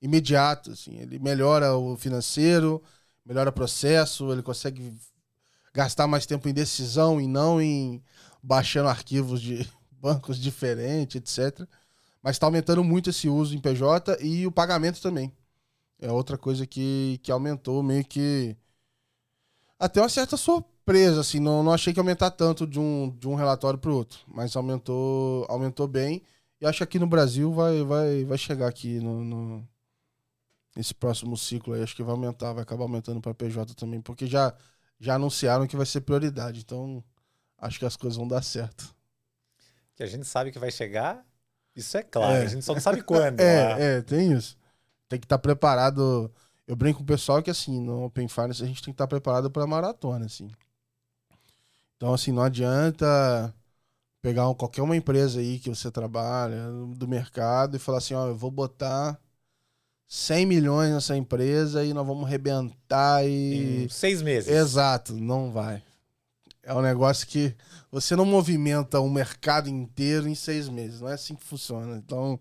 [0.00, 0.72] imediato.
[0.72, 0.98] Assim.
[0.98, 2.82] Ele melhora o financeiro,
[3.24, 4.92] melhora o processo, ele consegue
[5.72, 8.02] gastar mais tempo em decisão e não em
[8.42, 11.66] baixando arquivos de bancos diferentes, etc.
[12.22, 15.32] Mas está aumentando muito esse uso em PJ e o pagamento também.
[16.00, 18.56] É outra coisa que, que aumentou meio que.
[19.78, 21.40] Até uma certa surpresa, assim.
[21.40, 24.20] Não, não achei que ia aumentar tanto de um, de um relatório para o outro.
[24.26, 26.22] Mas aumentou, aumentou bem.
[26.60, 29.68] E acho que aqui no Brasil vai, vai, vai chegar aqui no, no,
[30.74, 31.82] nesse próximo ciclo aí.
[31.82, 34.00] Acho que vai aumentar, vai acabar aumentando para PJ também.
[34.00, 34.54] Porque já
[34.98, 36.60] já anunciaram que vai ser prioridade.
[36.60, 37.02] Então,
[37.58, 38.94] acho que as coisas vão dar certo.
[39.94, 41.24] Que a gente sabe que vai chegar,
[41.74, 42.34] isso é claro.
[42.34, 42.42] É.
[42.42, 43.40] A gente só não sabe quando.
[43.40, 43.96] é, né?
[43.96, 44.56] é, tem isso.
[45.08, 46.32] Tem que estar tá preparado.
[46.66, 49.04] Eu brinco com o pessoal que, assim, no Open Finance a gente tem que estar
[49.04, 50.50] tá preparado para maratona, assim.
[51.96, 53.54] Então, assim, não adianta
[54.22, 58.36] pegar qualquer uma empresa aí que você trabalha do mercado e falar assim, ó, eu
[58.36, 59.20] vou botar
[60.06, 63.84] 100 milhões nessa empresa e nós vamos rebentar e.
[63.84, 64.48] Em seis meses.
[64.48, 65.82] Exato, não vai.
[66.62, 67.54] É um negócio que
[67.90, 71.00] você não movimenta o mercado inteiro em seis meses.
[71.00, 71.96] Não é assim que funciona.
[71.96, 72.40] Então,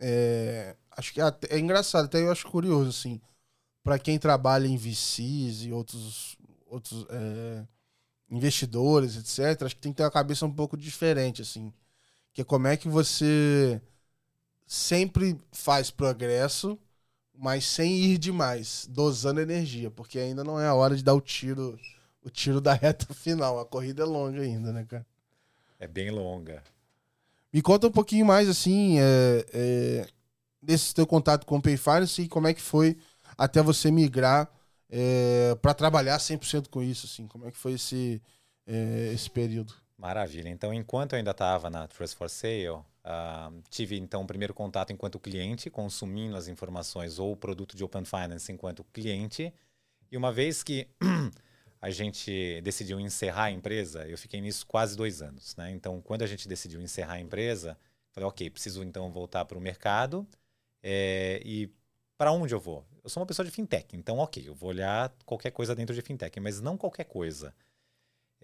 [0.00, 3.20] é, acho que é, é engraçado, até eu acho curioso, assim,
[3.84, 6.36] para quem trabalha em VCs e outros,
[6.66, 7.64] outros é,
[8.30, 11.72] investidores, etc., acho que tem que ter uma cabeça um pouco diferente, assim.
[12.32, 13.80] Que é como é que você
[14.66, 16.78] sempre faz progresso
[17.42, 21.20] mas sem ir demais, dosando energia, porque ainda não é a hora de dar o
[21.20, 21.76] tiro,
[22.22, 23.58] o tiro da reta final.
[23.58, 25.04] A corrida é longa ainda, né, cara?
[25.80, 26.62] É bem longa.
[27.52, 30.06] Me conta um pouquinho mais, assim, é, é,
[30.62, 32.96] desse teu contato com o Pay Finance e como é que foi
[33.36, 34.48] até você migrar
[34.88, 37.26] é, para trabalhar 100% com isso, assim.
[37.26, 38.22] Como é que foi esse,
[38.64, 39.74] é, esse período?
[39.98, 40.48] Maravilha.
[40.48, 44.92] Então, enquanto eu ainda estava na Trust for Sale, uh, tive então o primeiro contato
[44.92, 49.52] enquanto cliente, consumindo as informações ou o produto de Open Finance enquanto cliente.
[50.10, 50.88] E uma vez que
[51.80, 55.56] a gente decidiu encerrar a empresa, eu fiquei nisso quase dois anos.
[55.56, 55.70] Né?
[55.70, 57.78] Então, quando a gente decidiu encerrar a empresa,
[58.12, 60.26] falei, ok, preciso então voltar para o mercado.
[60.82, 61.70] É, e
[62.16, 62.84] para onde eu vou?
[63.02, 66.02] Eu sou uma pessoa de fintech, então, ok, eu vou olhar qualquer coisa dentro de
[66.02, 67.52] fintech, mas não qualquer coisa.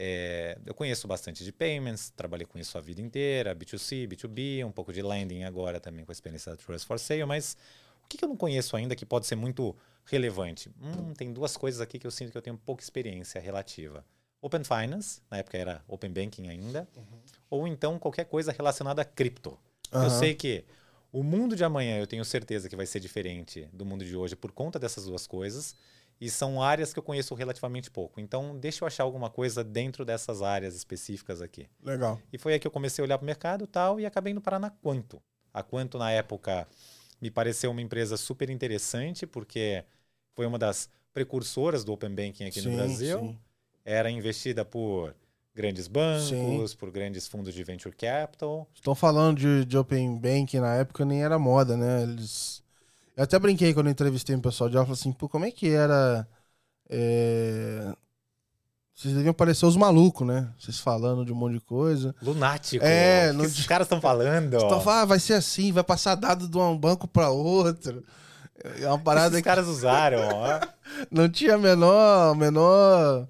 [0.00, 4.70] É, eu conheço bastante de payments, trabalhei com isso a vida inteira, B2C, B2B, um
[4.70, 7.56] pouco de lending agora também com a experiência da Trust for Sale, mas
[8.04, 10.70] o que, que eu não conheço ainda que pode ser muito relevante?
[10.80, 14.04] Hum, tem duas coisas aqui que eu sinto que eu tenho pouca experiência relativa.
[14.40, 17.18] Open Finance, na época era Open Banking ainda, uhum.
[17.50, 19.58] ou então qualquer coisa relacionada a cripto.
[19.92, 20.04] Uhum.
[20.04, 20.64] Eu sei que
[21.10, 24.36] o mundo de amanhã eu tenho certeza que vai ser diferente do mundo de hoje
[24.36, 25.74] por conta dessas duas coisas.
[26.20, 28.20] E são áreas que eu conheço relativamente pouco.
[28.20, 31.68] Então, deixa eu achar alguma coisa dentro dessas áreas específicas aqui.
[31.82, 32.20] Legal.
[32.32, 34.40] E foi aí que eu comecei a olhar para o mercado tal, e acabei indo
[34.40, 35.22] parar na Quanto.
[35.54, 36.66] A Quanto, na época,
[37.20, 39.84] me pareceu uma empresa super interessante, porque
[40.34, 43.20] foi uma das precursoras do Open Banking aqui sim, no Brasil.
[43.20, 43.38] Sim.
[43.84, 45.14] Era investida por
[45.54, 46.28] grandes bancos,
[46.70, 46.76] sim.
[46.78, 48.68] por grandes fundos de venture capital.
[48.74, 52.02] Estão falando de, de Open Banking na época, nem era moda, né?
[52.02, 52.62] Eles
[53.18, 55.68] eu até brinquei quando entrevistei um pessoal de aula, falei assim, pô, como é que
[55.68, 56.24] era.
[56.88, 57.92] É...
[58.94, 60.48] Vocês deviam parecer os malucos, né?
[60.56, 62.14] Vocês falando de um monte de coisa.
[62.22, 62.84] Lunático.
[62.84, 63.44] É, no...
[63.44, 64.54] esses caras estão falando.
[64.54, 68.04] Estão falando, ah, vai ser assim, vai passar dado de um banco para outro.
[68.80, 69.44] É uma parada esses que...
[69.44, 70.60] caras usaram, ó.
[71.10, 73.26] Não tinha menor, menor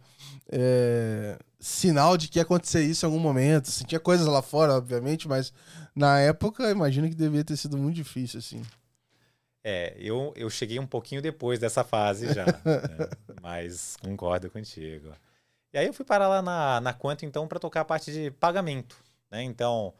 [0.50, 3.68] é, sinal de que ia acontecer isso em algum momento.
[3.68, 5.50] Assim, tinha coisas lá fora, obviamente, mas
[5.96, 8.62] na época imagino que devia ter sido muito difícil, assim.
[9.70, 12.54] É, eu, eu cheguei um pouquinho depois dessa fase já, né?
[13.42, 15.12] mas concordo contigo.
[15.70, 18.30] E aí eu fui parar lá na, na Quanto, então, para tocar a parte de
[18.30, 18.96] pagamento,
[19.30, 19.42] né?
[19.42, 19.92] Então,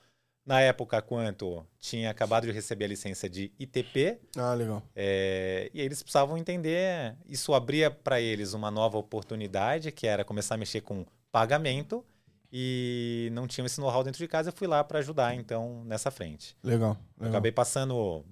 [0.47, 4.19] na época, a Quanto tinha acabado de receber a licença de ITP.
[4.39, 4.83] Ah, legal.
[4.97, 10.55] É, e eles precisavam entender, isso abria para eles uma nova oportunidade, que era começar
[10.55, 12.03] a mexer com pagamento,
[12.51, 16.11] e não tinham esse know-how dentro de casa, eu fui lá para ajudar, então, nessa
[16.11, 16.57] frente.
[16.65, 17.29] Legal, legal.
[17.29, 18.25] Acabei passando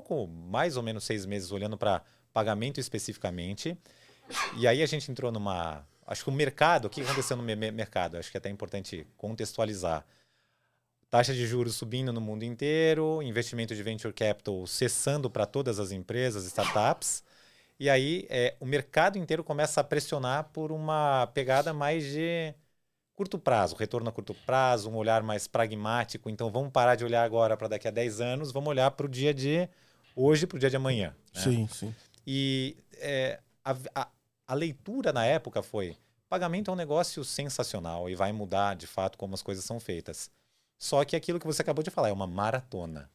[0.00, 3.76] pouco, mais ou menos seis meses olhando para pagamento especificamente.
[4.56, 5.86] E aí a gente entrou numa.
[6.06, 8.16] Acho que o mercado, o que aconteceu no mercado?
[8.16, 10.06] Acho que é até importante contextualizar.
[11.10, 15.90] Taxa de juros subindo no mundo inteiro, investimento de venture capital cessando para todas as
[15.90, 17.24] empresas, startups.
[17.80, 22.54] E aí é, o mercado inteiro começa a pressionar por uma pegada mais de
[23.16, 26.28] curto prazo, retorno a curto prazo, um olhar mais pragmático.
[26.30, 29.08] Então vamos parar de olhar agora para daqui a 10 anos, vamos olhar para o
[29.08, 29.68] dia de
[30.18, 31.14] hoje, para o dia de amanhã.
[31.34, 31.40] Né?
[31.40, 31.94] Sim, sim.
[32.26, 34.08] E é, a, a,
[34.48, 35.96] a leitura na época foi:
[36.28, 40.30] pagamento é um negócio sensacional e vai mudar de fato como as coisas são feitas.
[40.78, 43.10] Só que aquilo que você acabou de falar é uma maratona.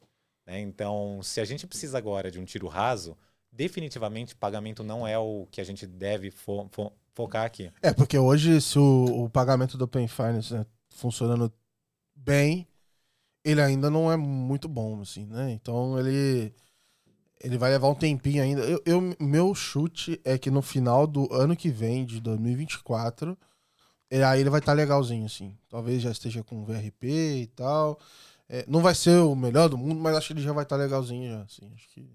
[0.45, 0.59] Né?
[0.59, 3.17] Então, se a gente precisa agora de um tiro raso,
[3.51, 7.71] definitivamente pagamento não é o que a gente deve fo fo focar aqui.
[7.81, 11.53] É, porque hoje, se o, o pagamento do Open Finance né, funcionando
[12.15, 12.67] bem,
[13.43, 15.51] ele ainda não é muito bom, assim, né?
[15.51, 16.53] Então ele.
[17.43, 18.61] Ele vai levar um tempinho ainda.
[18.61, 23.37] Eu, eu, meu chute é que no final do ano que vem, de 2024,
[24.09, 25.57] é, aí ele vai estar tá legalzinho, assim.
[25.67, 27.07] Talvez já esteja com VRP
[27.41, 27.99] e tal.
[28.47, 30.77] É, não vai ser o melhor do mundo, mas acho que ele já vai estar
[30.77, 31.69] tá legalzinho já, assim.
[31.73, 32.09] Acho que...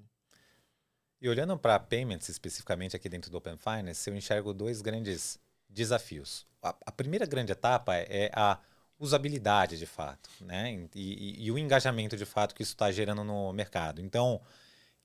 [1.20, 5.38] E olhando para payments especificamente aqui dentro do Open Finance, eu enxergo dois grandes
[5.68, 6.46] desafios.
[6.62, 8.58] A, a primeira grande etapa é a
[8.98, 10.88] usabilidade de fato, né?
[10.94, 14.00] E, e, e o engajamento de fato que isso está gerando no mercado.
[14.00, 14.40] Então,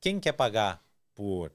[0.03, 0.83] quem quer pagar
[1.15, 1.49] por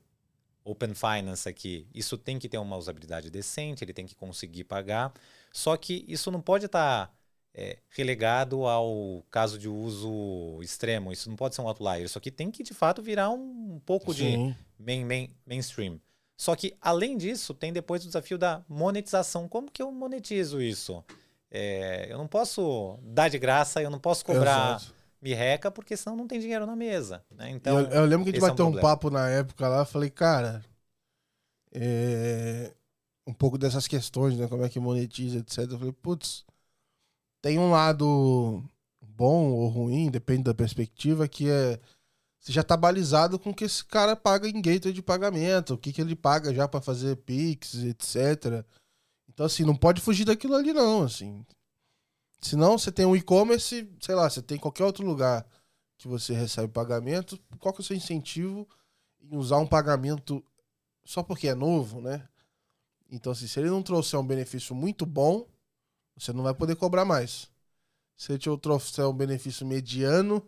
[0.65, 5.13] Open Finance aqui, isso tem que ter uma usabilidade decente, ele tem que conseguir pagar.
[5.53, 7.13] Só que isso não pode estar tá,
[7.53, 11.13] é, relegado ao caso de uso extremo.
[11.13, 12.01] Isso não pode ser um outlier.
[12.01, 14.57] Isso aqui tem que, de fato, virar um pouco Sim.
[14.79, 16.01] de main, main, mainstream.
[16.35, 19.47] Só que, além disso, tem depois o desafio da monetização.
[19.47, 21.05] Como que eu monetizo isso?
[21.51, 24.98] É, eu não posso dar de graça, eu não posso cobrar Exato.
[25.21, 27.25] Mirreca, porque senão não tem dinheiro na mesa.
[27.31, 27.51] Né?
[27.51, 29.85] Então, eu, eu, lembro que a gente bateu é um, um, papo na época lá,
[29.85, 30.65] falei, cara,
[31.73, 32.73] é,
[33.27, 34.49] um pouco dessas questões, né?
[34.49, 35.59] Como é que monetiza, etc.
[35.59, 36.45] Eu falei, putz,
[37.43, 38.63] tem um lado
[39.03, 41.79] bom ou ruim, depende da perspectiva, que é
[42.41, 45.79] você já tá balizado com o que esse cara paga em gateway de pagamento, o
[45.79, 48.65] que, que ele paga já para fazer Pix, etc.
[49.29, 51.45] Então, assim, não pode fugir daquilo ali, não, assim.
[52.41, 55.47] Senão, você tem um e-commerce, sei lá, você tem qualquer outro lugar
[55.97, 58.69] que você recebe pagamento, qual que é o seu incentivo
[59.21, 60.45] em usar um pagamento
[61.05, 62.29] só porque é novo, né?
[63.11, 65.47] Então, assim, se ele não trouxer um benefício muito bom,
[66.17, 67.51] você não vai poder cobrar mais.
[68.17, 70.47] Se ele trouxer um benefício mediano,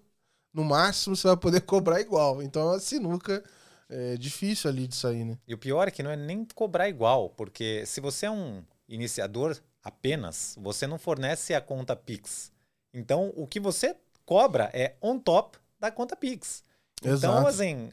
[0.53, 2.42] no máximo você vai poder cobrar igual.
[2.42, 3.42] Então, a sinuca
[3.88, 5.38] é difícil ali de sair, né?
[5.48, 8.62] E o pior é que não é nem cobrar igual, porque se você é um
[8.88, 12.53] iniciador apenas, você não fornece a conta Pix.
[12.93, 16.64] Então, o que você cobra é on top da conta Pix.
[17.01, 17.47] Então, Exato.
[17.47, 17.90] Assim,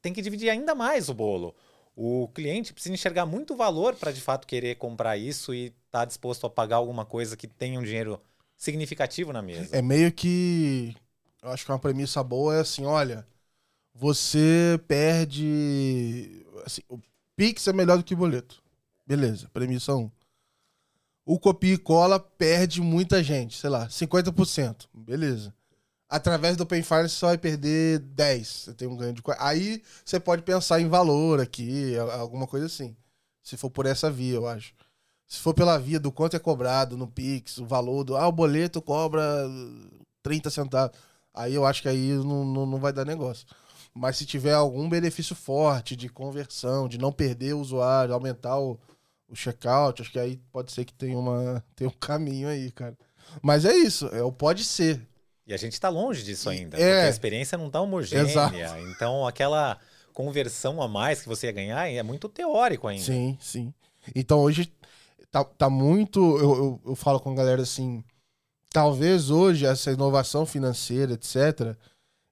[0.00, 1.54] tem que dividir ainda mais o bolo.
[1.96, 6.04] O cliente precisa enxergar muito valor para de fato querer comprar isso e estar tá
[6.04, 8.20] disposto a pagar alguma coisa que tenha um dinheiro
[8.56, 9.76] significativo na mesa.
[9.76, 10.94] É meio que.
[11.42, 13.26] Eu acho que uma premissa boa é assim: olha,
[13.94, 16.44] você perde.
[16.64, 16.98] Assim, o
[17.36, 18.62] Pix é melhor do que boleto.
[19.06, 20.10] Beleza, premissa 1.
[21.26, 24.86] O copia e cola perde muita gente, sei lá, 50%.
[24.92, 25.54] Beleza.
[26.08, 28.46] Através do Open Finance você vai perder 10.
[28.46, 29.22] Você tem um ganho de.
[29.38, 32.94] Aí você pode pensar em valor aqui, alguma coisa assim.
[33.42, 34.74] Se for por essa via, eu acho.
[35.26, 38.16] Se for pela via do quanto é cobrado no Pix, o valor do.
[38.16, 39.24] Ah, o boleto cobra
[40.22, 40.96] 30 centavos.
[41.32, 43.46] Aí eu acho que aí não, não, não vai dar negócio.
[43.94, 48.78] Mas se tiver algum benefício forte de conversão, de não perder o usuário, aumentar o,
[49.34, 52.96] o checkout, acho que aí pode ser que tenha, uma, tenha um caminho aí, cara.
[53.42, 55.06] Mas é isso, é o pode ser.
[55.46, 56.80] E a gente está longe disso ainda, é.
[56.80, 58.22] porque a experiência não está homogênea.
[58.22, 58.56] Exato.
[58.90, 59.78] Então, aquela
[60.14, 63.04] conversão a mais que você ia ganhar é muito teórico ainda.
[63.04, 63.74] Sim, sim.
[64.14, 64.72] Então, hoje
[65.30, 66.20] tá, tá muito.
[66.38, 68.02] Eu, eu, eu falo com a galera assim.
[68.70, 71.76] Talvez hoje essa inovação financeira, etc.,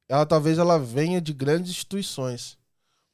[0.08, 2.58] ela talvez ela venha de grandes instituições.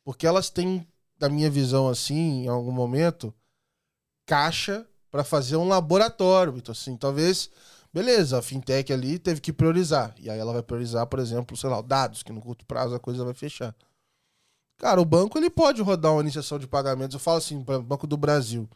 [0.05, 0.87] Porque elas têm,
[1.19, 3.35] da minha visão assim, em algum momento,
[4.29, 6.55] caixa para fazer um laboratório.
[6.59, 7.51] Então, assim, talvez,
[7.93, 10.15] beleza, a fintech ali teve que priorizar.
[10.21, 13.01] E aí ela vai priorizar, por exemplo, sei lá, dados, que no curto prazo a
[13.01, 13.75] coisa vai fechar.
[14.77, 17.15] Cara, o banco ele pode rodar uma iniciação de pagamentos.
[17.15, 18.69] Eu falo assim, Banco do Brasil.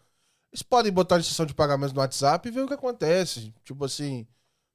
[0.51, 3.55] Eles podem botar a iniciação de pagamentos no WhatsApp e ver o que acontece.
[3.63, 4.27] Tipo assim,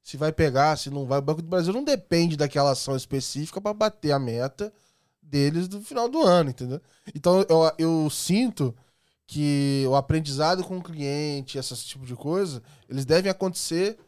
[0.03, 1.19] se vai pegar, se não vai.
[1.19, 4.71] O Banco do Brasil não depende daquela ação específica para bater a meta
[5.21, 6.79] deles do final do ano, entendeu?
[7.13, 8.73] Então eu, eu sinto
[9.27, 13.99] que o aprendizado com o cliente, esse tipo de coisa, eles devem acontecer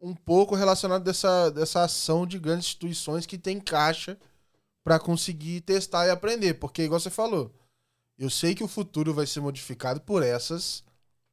[0.00, 4.18] um pouco relacionado dessa, dessa ação de grandes instituições que tem caixa
[4.84, 7.52] para conseguir testar e aprender, porque igual você falou,
[8.18, 10.82] eu sei que o futuro vai ser modificado por essas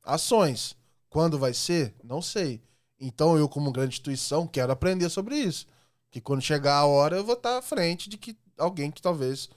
[0.04, 0.76] ações.
[1.10, 1.94] Quando vai ser?
[2.04, 2.62] Não sei.
[3.00, 5.68] Então eu, como grande instituição, quero aprender sobre isso.
[6.10, 9.50] Que quando chegar a hora, eu vou estar à frente de que alguém que talvez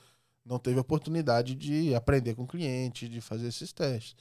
[0.50, 4.16] não teve oportunidade de aprender com o cliente, de fazer esses testes.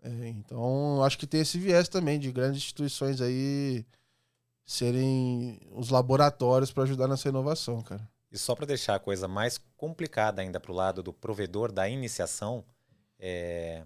[0.00, 3.84] É, então, acho que tem esse viés também de grandes instituições aí
[4.64, 8.08] serem os laboratórios para ajudar nessa inovação, cara.
[8.30, 11.88] E só para deixar a coisa mais complicada ainda para o lado do provedor da
[11.88, 12.64] iniciação,
[13.18, 13.84] é,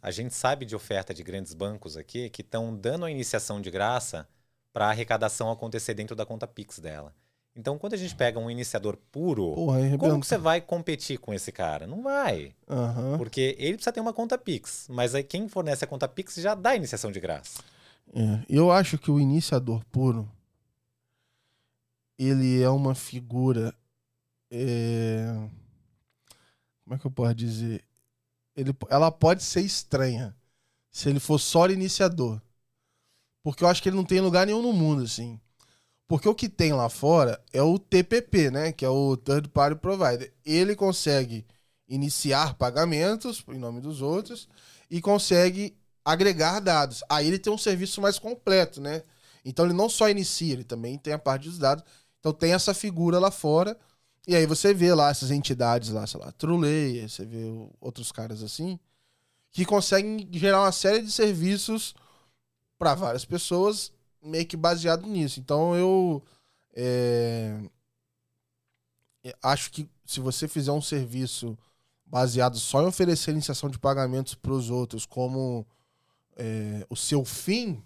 [0.00, 3.70] a gente sabe de oferta de grandes bancos aqui que estão dando a iniciação de
[3.70, 4.28] graça
[4.72, 7.12] para a arrecadação acontecer dentro da conta Pix dela.
[7.60, 11.32] Então, quando a gente pega um iniciador puro, Porra, como que você vai competir com
[11.32, 11.86] esse cara?
[11.86, 12.54] Não vai.
[12.66, 13.18] Uhum.
[13.18, 14.86] Porque ele precisa ter uma conta Pix.
[14.88, 17.62] Mas aí quem fornece a conta Pix já dá a iniciação de graça.
[18.14, 20.28] É, eu acho que o iniciador puro,
[22.18, 23.74] ele é uma figura...
[24.50, 25.26] É...
[26.82, 27.84] Como é que eu posso dizer?
[28.60, 30.34] ele, ela pode ser estranha
[30.90, 32.40] se ele for só iniciador.
[33.42, 35.40] Porque eu acho que ele não tem lugar nenhum no mundo, assim.
[36.10, 38.72] Porque o que tem lá fora é o TPP, né?
[38.72, 40.34] Que é o Third Party Provider.
[40.44, 41.46] Ele consegue
[41.88, 44.48] iniciar pagamentos em nome dos outros
[44.90, 47.04] e consegue agregar dados.
[47.08, 49.04] Aí ele tem um serviço mais completo, né?
[49.44, 51.84] Então ele não só inicia, ele também tem a parte dos dados.
[52.18, 53.78] Então tem essa figura lá fora
[54.26, 57.44] e aí você vê lá essas entidades lá, sei lá, Truleia, você vê
[57.80, 58.80] outros caras assim,
[59.52, 61.94] que conseguem gerar uma série de serviços
[62.76, 65.40] para várias pessoas, meio que baseado nisso.
[65.40, 66.22] Então eu
[66.74, 67.58] é,
[69.42, 71.56] acho que se você fizer um serviço
[72.04, 75.64] baseado só em oferecer iniciação de pagamentos para os outros como
[76.36, 77.82] é, o seu fim,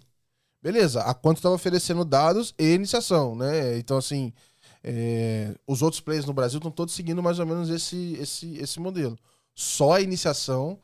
[0.61, 3.77] beleza, a quanto estava oferecendo dados e iniciação, né?
[3.77, 4.33] Então, assim,
[4.83, 8.79] é, os outros players no Brasil estão todos seguindo mais ou menos esse, esse, esse
[8.79, 9.17] modelo.
[9.53, 10.79] Só a iniciação,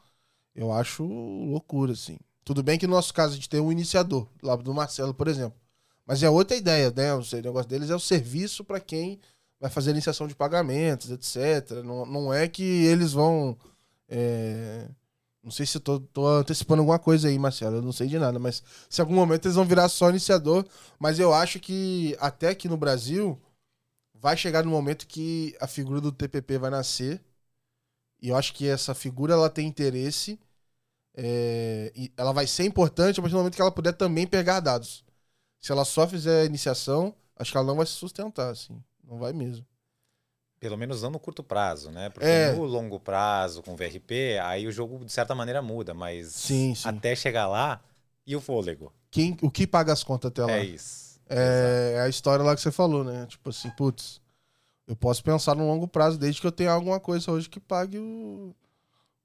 [0.55, 2.17] eu acho loucura, assim.
[2.43, 5.27] Tudo bem que no nosso caso a gente tem um iniciador, lá do Marcelo, por
[5.27, 5.59] exemplo.
[6.05, 7.13] Mas é outra ideia, né?
[7.13, 9.19] O negócio deles é o serviço para quem
[9.61, 11.83] vai fazer iniciação de pagamentos, etc.
[11.85, 13.57] Não, não é que eles vão.
[14.09, 14.89] É...
[15.43, 17.77] Não sei se tô, tô, antecipando alguma coisa aí, Marcelo.
[17.77, 20.65] Eu não sei de nada, mas se algum momento eles vão virar só iniciador.
[20.99, 23.39] Mas eu acho que até aqui no Brasil
[24.13, 27.21] vai chegar no momento que a figura do TPP vai nascer.
[28.21, 30.39] E eu acho que essa figura ela tem interesse.
[31.15, 34.59] É, e ela vai ser importante a partir do momento que ela puder também pegar
[34.59, 35.03] dados.
[35.59, 38.81] Se ela só fizer a iniciação, acho que ela não vai se sustentar, assim.
[39.03, 39.65] Não vai mesmo.
[40.59, 42.09] Pelo menos não no curto prazo, né?
[42.09, 42.53] Porque é.
[42.53, 45.93] no longo prazo, com VRP, aí o jogo, de certa maneira, muda.
[45.93, 46.87] Mas sim, sim.
[46.87, 47.81] até chegar lá,
[48.25, 48.93] e o fôlego?
[49.09, 50.51] Quem, o que paga as contas até lá?
[50.51, 51.19] É isso.
[51.27, 53.25] É, é a história lá que você falou, né?
[53.25, 54.21] Tipo assim, putz,
[54.87, 57.97] eu posso pensar no longo prazo desde que eu tenha alguma coisa hoje que pague
[57.97, 58.53] o,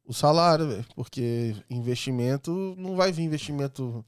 [0.06, 0.86] o salário, velho.
[0.94, 4.04] Porque investimento não vai vir investimento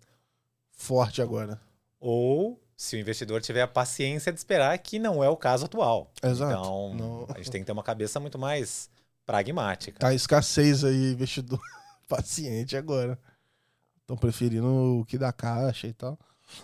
[0.71, 1.61] forte agora.
[2.01, 6.13] Ou se o investidor tiver a paciência de esperar, que não é o caso atual.
[6.23, 6.53] Exato.
[6.53, 7.27] Então, não.
[7.35, 8.89] a gente tem que ter uma cabeça muito mais
[9.27, 9.99] pragmática.
[9.99, 11.61] Tá escassez aí, investidor
[12.07, 13.19] paciente agora.
[14.01, 16.17] Estão preferindo o que dá caixa e tal.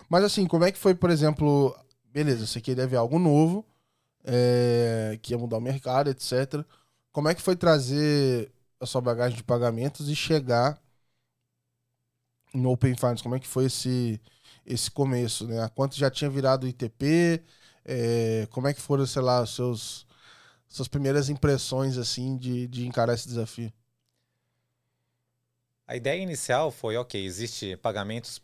[0.09, 1.77] Mas assim, como é que foi, por exemplo,
[2.11, 3.65] beleza, você queria ver algo novo,
[4.23, 6.65] é, que ia mudar o mercado, etc.
[7.11, 10.81] Como é que foi trazer a sua bagagem de pagamentos e chegar
[12.53, 13.23] no Open Finance?
[13.23, 14.21] Como é que foi esse,
[14.65, 15.61] esse começo, né?
[15.63, 17.43] A quanto já tinha virado ITP?
[17.83, 20.05] É, como é que foram, sei lá, os seus
[20.67, 23.71] suas primeiras impressões assim de, de encarar esse desafio?
[25.87, 28.41] A ideia inicial foi, ok, existe pagamentos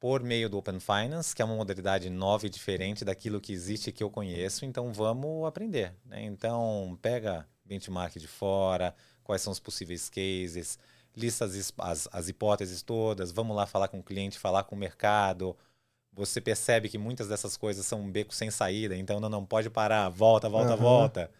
[0.00, 3.92] por meio do Open Finance, que é uma modalidade nova e diferente daquilo que existe
[3.92, 5.94] que eu conheço, então vamos aprender.
[6.04, 6.24] Né?
[6.24, 8.94] Então, pega benchmark de fora,
[9.24, 10.78] quais são os possíveis cases,
[11.16, 11.46] lista
[11.78, 15.56] as, as hipóteses todas, vamos lá falar com o cliente, falar com o mercado.
[16.12, 19.68] Você percebe que muitas dessas coisas são um beco sem saída, então não, não pode
[19.70, 20.76] parar, volta, volta, uhum.
[20.76, 21.30] volta.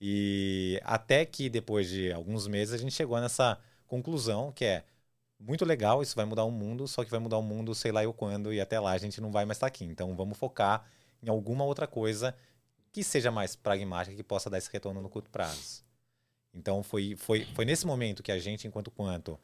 [0.00, 4.84] E até que depois de alguns meses a gente chegou nessa conclusão que é
[5.38, 8.04] muito legal, isso vai mudar o mundo, só que vai mudar o mundo sei lá
[8.04, 9.84] eu quando, e até lá a gente não vai mais estar aqui.
[9.84, 10.84] Então vamos focar
[11.22, 12.34] em alguma outra coisa
[12.92, 15.82] que seja mais pragmática, que possa dar esse retorno no curto prazo.
[16.54, 19.38] Então foi, foi, foi nesse momento que a gente, enquanto quanto,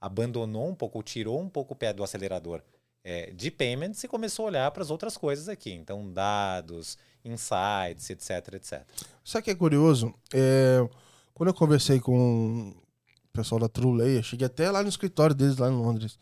[0.00, 2.62] abandonou um pouco, tirou um pouco o pé do acelerador
[3.02, 5.72] é, de payments e começou a olhar para as outras coisas aqui.
[5.72, 8.82] Então, dados, insights, etc, etc.
[9.24, 10.14] Sabe o que é curioso?
[10.32, 10.86] É,
[11.34, 15.68] quando eu conversei com o pessoal da True cheguei até lá no escritório deles, lá
[15.68, 16.18] em Londres.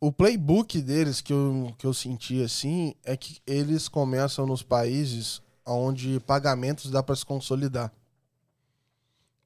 [0.00, 5.40] O playbook deles que eu, que eu senti assim é que eles começam nos países
[5.64, 7.90] onde pagamentos dá para se consolidar.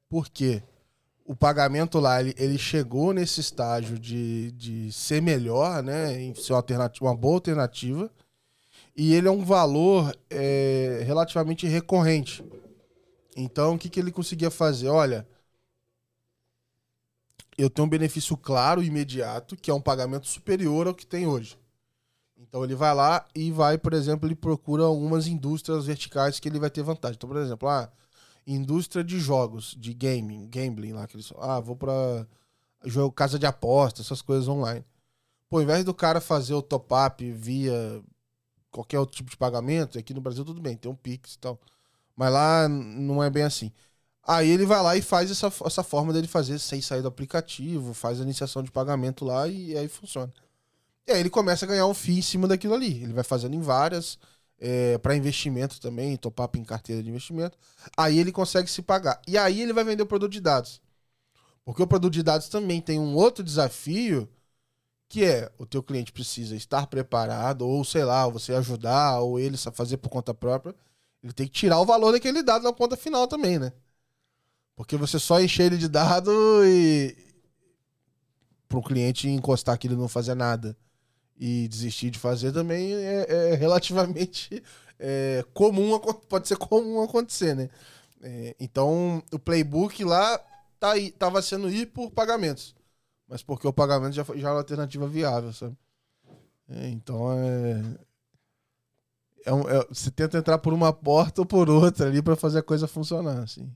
[0.08, 0.62] Por quê?
[1.24, 6.20] O pagamento lá, ele, ele chegou nesse estágio de, de ser melhor, né?
[6.20, 8.10] Em ser uma, alternativa, uma boa alternativa.
[8.96, 12.42] E ele é um valor é, relativamente recorrente.
[13.36, 14.88] Então, o que, que ele conseguia fazer?
[14.88, 15.28] Olha,
[17.58, 21.26] eu tenho um benefício claro e imediato, que é um pagamento superior ao que tem
[21.26, 21.58] hoje.
[22.36, 26.60] Então ele vai lá e vai, por exemplo, ele procura algumas indústrias verticais que ele
[26.60, 27.16] vai ter vantagem.
[27.16, 27.90] Então, por exemplo, ah,
[28.54, 32.26] indústria de jogos, de gaming, gambling lá, que eles ah, vou para
[32.84, 34.84] jogo casa de aposta, essas coisas online.
[35.48, 38.02] Pô, ao invés do cara fazer o top-up via
[38.70, 41.60] qualquer outro tipo de pagamento, aqui no Brasil tudo bem, tem um Pix e tal.
[42.16, 43.72] Mas lá não é bem assim.
[44.26, 47.94] Aí ele vai lá e faz essa, essa forma dele fazer sem sair do aplicativo,
[47.94, 50.32] faz a iniciação de pagamento lá e, e aí funciona.
[51.06, 53.02] E aí ele começa a ganhar um FII em cima daquilo ali.
[53.02, 54.18] Ele vai fazendo em várias
[54.60, 57.56] é, para investimento também, top-up em carteira de investimento.
[57.96, 59.20] Aí ele consegue se pagar.
[59.26, 60.80] E aí ele vai vender o produto de dados.
[61.64, 64.28] Porque o produto de dados também tem um outro desafio,
[65.08, 69.56] que é o teu cliente precisa estar preparado, ou sei lá, você ajudar, ou ele
[69.56, 70.74] fazer por conta própria.
[71.22, 73.72] Ele tem que tirar o valor daquele dado na ponta final também, né?
[74.76, 76.30] Porque você só encher ele de dado
[76.64, 77.16] e.
[78.68, 80.76] para o cliente encostar que ele não fazer nada
[81.38, 84.62] e desistir de fazer também é, é relativamente
[84.98, 87.70] é, comum, pode ser comum acontecer, né?
[88.20, 90.38] É, então, o playbook lá
[90.80, 92.74] tá tava sendo ir por pagamentos.
[93.28, 95.76] Mas porque o pagamento já, já é uma alternativa viável, sabe?
[96.68, 97.82] É, então é,
[99.44, 102.58] é, um, é, Você tenta entrar por uma porta ou por outra ali para fazer
[102.58, 103.70] a coisa funcionar, assim.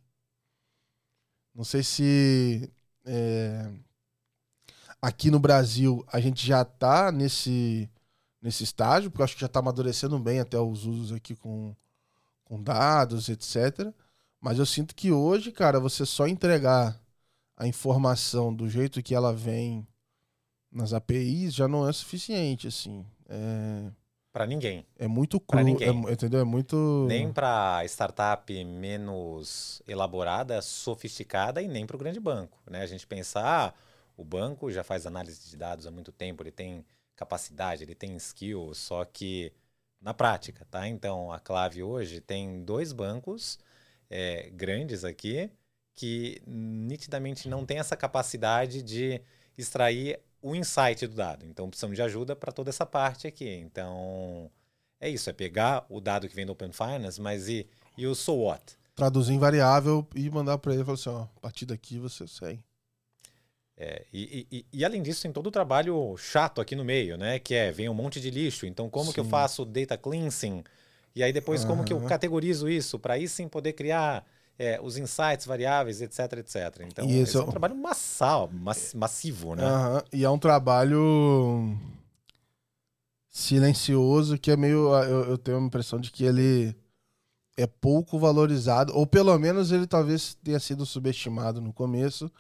[1.54, 2.70] Não sei se.
[3.04, 3.68] É,
[5.02, 7.90] aqui no Brasil a gente já está nesse,
[8.40, 11.74] nesse estágio, porque eu acho que já está amadurecendo bem até os usos aqui com,
[12.44, 13.92] com dados, etc.
[14.40, 16.98] Mas eu sinto que hoje, cara, você só entregar
[17.56, 19.86] a informação do jeito que ela vem
[20.70, 23.04] nas APIs já não é suficiente, assim.
[23.28, 23.90] É...
[24.32, 24.86] Para ninguém.
[24.98, 25.88] É muito cru, pra ninguém.
[26.08, 26.40] É, entendeu?
[26.40, 27.04] É muito.
[27.06, 32.58] Nem para startup menos elaborada, sofisticada e nem para o grande banco.
[32.70, 32.80] Né?
[32.80, 33.74] A gente pensar, ah,
[34.16, 36.84] o banco já faz análise de dados há muito tempo, ele tem
[37.16, 39.52] capacidade, ele tem skill, só que
[40.00, 40.88] na prática, tá?
[40.88, 43.58] Então, a Clave hoje tem dois bancos
[44.10, 45.50] é, grandes aqui
[45.94, 49.20] que nitidamente não tem essa capacidade de
[49.56, 51.46] extrair o insight do dado.
[51.46, 53.48] Então, precisamos de ajuda para toda essa parte aqui.
[53.48, 54.50] Então,
[55.00, 58.14] é isso, é pegar o dado que vem do Open Finance, mas e, e o
[58.14, 58.76] so what?
[58.94, 62.26] Traduzir em variável e mandar para ele e falar assim, ó, a partir daqui você
[62.26, 62.64] segue.
[63.76, 67.38] É, e, e, e, além disso, tem todo o trabalho chato aqui no meio, né?
[67.38, 68.66] Que é, vem um monte de lixo.
[68.66, 69.12] Então, como sim.
[69.12, 70.62] que eu faço data cleansing?
[71.14, 71.68] E aí depois, uhum.
[71.68, 72.98] como que eu categorizo isso?
[72.98, 74.24] Para aí sim poder criar
[74.58, 76.56] é, os insights variáveis, etc, etc.
[76.86, 79.64] Então, e esse é um trabalho massal, mass, massivo, né?
[79.64, 80.00] Uhum.
[80.12, 81.76] E é um trabalho
[83.28, 84.94] silencioso que é meio...
[85.04, 86.74] Eu, eu tenho a impressão de que ele
[87.56, 92.30] é pouco valorizado, ou pelo menos ele talvez tenha sido subestimado no começo,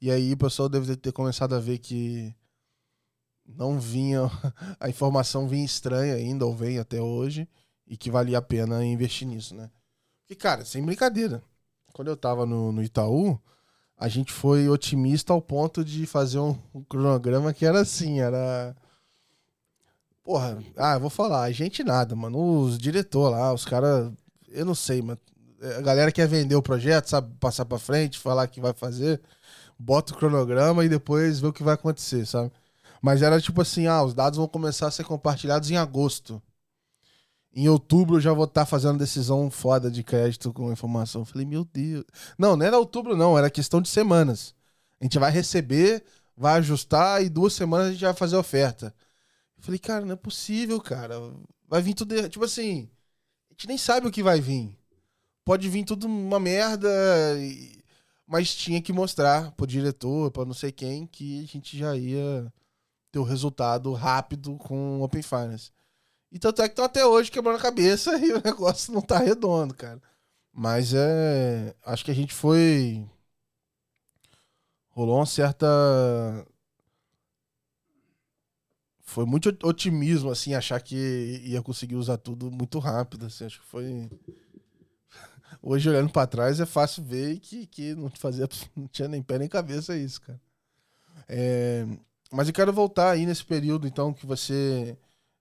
[0.00, 2.34] e aí o pessoal deve ter começado a ver que
[3.46, 4.22] não vinha,
[4.80, 7.48] a informação vinha estranha ainda, ou vem até hoje,
[7.86, 9.70] e que valia a pena investir nisso, né?
[10.28, 11.42] E, cara, sem brincadeira.
[11.92, 13.38] Quando eu tava no, no Itaú,
[13.96, 18.74] a gente foi otimista ao ponto de fazer um, um cronograma que era assim, era.
[20.22, 22.62] Porra, ah, vou falar, a gente nada, mano.
[22.62, 24.12] Os diretores lá, os caras.
[24.48, 25.18] Eu não sei, mas
[25.76, 27.34] a galera quer vender o projeto, sabe?
[27.38, 29.20] Passar pra frente, falar que vai fazer
[29.80, 32.52] bota o cronograma e depois vê o que vai acontecer, sabe?
[33.00, 36.40] Mas era tipo assim, ah, os dados vão começar a ser compartilhados em agosto.
[37.52, 41.24] Em outubro eu já vou estar tá fazendo decisão foda de crédito com informação.
[41.24, 42.04] Falei, meu Deus.
[42.38, 44.54] Não, não era outubro, não, era questão de semanas.
[45.00, 46.04] A gente vai receber,
[46.36, 48.94] vai ajustar e duas semanas a gente vai fazer oferta.
[49.60, 51.14] Falei, cara, não é possível, cara.
[51.66, 52.28] Vai vir tudo.
[52.28, 52.88] Tipo assim,
[53.50, 54.76] a gente nem sabe o que vai vir.
[55.44, 56.88] Pode vir tudo uma merda.
[57.38, 57.79] E
[58.30, 62.52] mas tinha que mostrar pro diretor, para não sei quem, que a gente já ia
[63.10, 65.72] ter o um resultado rápido com Open Finance.
[66.30, 69.18] E tanto é que estão até hoje quebrando a cabeça e o negócio não tá
[69.18, 70.00] redondo, cara.
[70.52, 71.74] Mas é.
[71.84, 73.04] Acho que a gente foi.
[74.90, 75.66] Rolou uma certa.
[79.02, 83.26] Foi muito otimismo, assim, achar que ia conseguir usar tudo muito rápido.
[83.26, 84.08] Assim, acho que foi.
[85.62, 89.38] Hoje, olhando para trás, é fácil ver que, que não fazia, não tinha nem pé
[89.38, 90.40] nem cabeça isso, cara.
[91.28, 91.86] É,
[92.32, 94.96] mas eu quero voltar aí nesse período, então, que você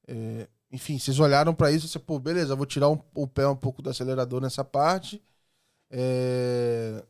[0.08, 3.48] é, enfim, vocês olharam para isso e você, pô, beleza, vou tirar um, o pé
[3.48, 5.22] um pouco do acelerador nessa parte.
[5.90, 7.04] É...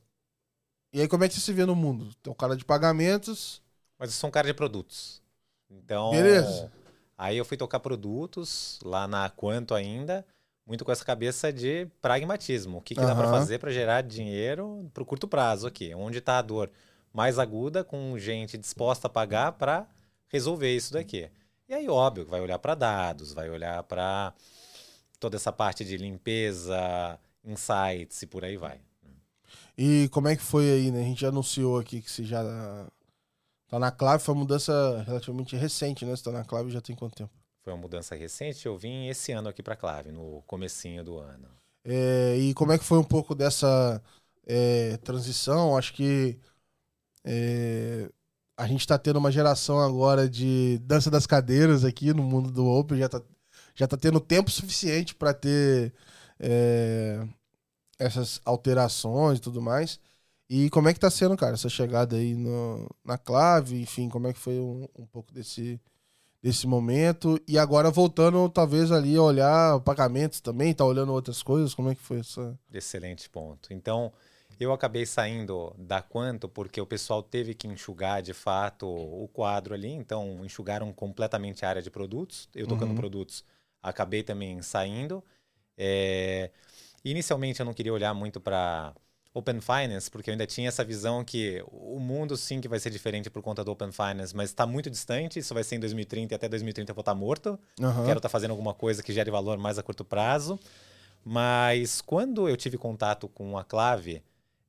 [0.94, 2.14] E aí, como é que você se vê no mundo?
[2.24, 3.62] Tem um cara de pagamentos.
[3.98, 5.22] Mas eu sou um cara de produtos.
[5.70, 6.12] Então.
[6.12, 6.72] Beleza.
[7.18, 10.26] Aí eu fui tocar produtos lá na Quanto ainda,
[10.70, 12.78] muito com essa cabeça de pragmatismo.
[12.78, 13.08] O que, que uhum.
[13.08, 15.96] dá para fazer para gerar dinheiro para o curto prazo aqui?
[15.96, 16.70] Onde está a dor
[17.12, 19.88] mais aguda, com gente disposta a pagar para
[20.28, 21.28] resolver isso daqui.
[21.68, 24.32] E aí, óbvio, vai olhar para dados, vai olhar para
[25.20, 28.80] toda essa parte de limpeza, insights e por aí vai.
[29.76, 31.02] E como é que foi aí, né?
[31.02, 32.44] A gente já anunciou aqui que você já
[33.68, 36.16] tá na clave, foi uma mudança relativamente recente, né?
[36.16, 37.39] Você tá na clave já tem quanto tempo?
[37.62, 41.48] Foi uma mudança recente, eu vim esse ano aqui para clave, no comecinho do ano.
[41.84, 44.02] É, e como é que foi um pouco dessa
[44.46, 45.78] é, transição?
[45.78, 46.38] Acho que
[47.24, 48.10] é,
[48.58, 52.66] a gente está tendo uma geração agora de dança das cadeiras aqui no mundo do
[52.66, 53.22] Open, já está
[53.76, 55.94] já tá tendo tempo suficiente para ter
[56.40, 57.26] é,
[57.98, 60.00] essas alterações e tudo mais.
[60.50, 64.28] E como é que tá sendo, cara, essa chegada aí no, na clave, enfim, como
[64.28, 65.80] é que foi um, um pouco desse,
[66.42, 67.40] desse momento?
[67.48, 71.96] E agora voltando, talvez, ali a olhar pagamentos também, tá olhando outras coisas, como é
[71.96, 72.58] que foi essa...
[72.74, 73.74] Excelente ponto.
[73.74, 74.12] Então,
[74.60, 79.74] eu acabei saindo da Quanto porque o pessoal teve que enxugar de fato o quadro
[79.74, 82.50] ali, então enxugaram completamente a área de produtos.
[82.54, 82.96] Eu tocando uhum.
[82.96, 83.46] produtos,
[83.82, 85.24] acabei também saindo.
[85.78, 86.52] É...
[87.06, 88.94] Inicialmente eu não queria olhar muito para
[89.34, 92.90] Open Finance, porque eu ainda tinha essa visão que o mundo sim que vai ser
[92.90, 96.34] diferente por conta do Open Finance, mas está muito distante, isso vai ser em 2030
[96.34, 97.60] e até 2030 eu vou estar tá morto.
[97.80, 98.06] Uhum.
[98.06, 100.60] Quero estar tá fazendo alguma coisa que gere valor mais a curto prazo.
[101.24, 104.24] Mas quando eu tive contato com a Clave,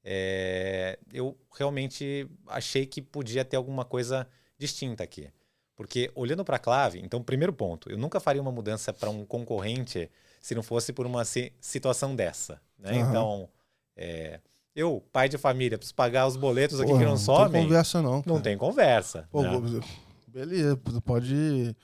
[0.04, 4.26] é, eu realmente achei que podia ter alguma coisa
[4.58, 5.30] distinta aqui.
[5.76, 9.24] Porque olhando para a clave, então, primeiro ponto, eu nunca faria uma mudança para um
[9.24, 12.60] concorrente se não fosse por uma situação dessa.
[12.78, 12.92] Né?
[12.92, 13.08] Uhum.
[13.08, 13.48] Então,
[13.96, 14.40] é,
[14.74, 17.44] eu, pai de família, preciso pagar os boletos aqui Pô, que não, não somem.
[17.44, 18.22] Não tem conversa, não.
[18.22, 18.34] Cara.
[18.34, 19.28] Não tem conversa.
[19.30, 19.80] Pô, né?
[20.28, 21.74] Beleza, pode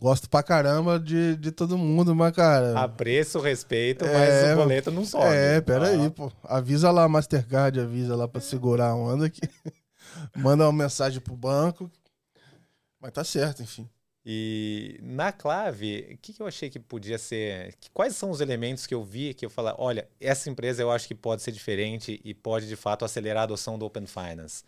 [0.00, 2.78] Gosto pra caramba de, de todo mundo, mas, cara.
[2.78, 5.26] Apreço, respeito, é, mas o boleto não sobe.
[5.26, 6.10] É, peraí, ah.
[6.10, 6.30] pô.
[6.44, 9.40] Avisa lá, Mastercard, avisa lá pra segurar a onda aqui.
[10.36, 11.90] Manda uma mensagem pro banco.
[13.00, 13.88] Mas tá certo, enfim.
[14.30, 17.74] E na clave, o que, que eu achei que podia ser?
[17.94, 21.08] Quais são os elementos que eu vi que eu falei, olha, essa empresa eu acho
[21.08, 24.64] que pode ser diferente e pode de fato acelerar a adoção do Open Finance?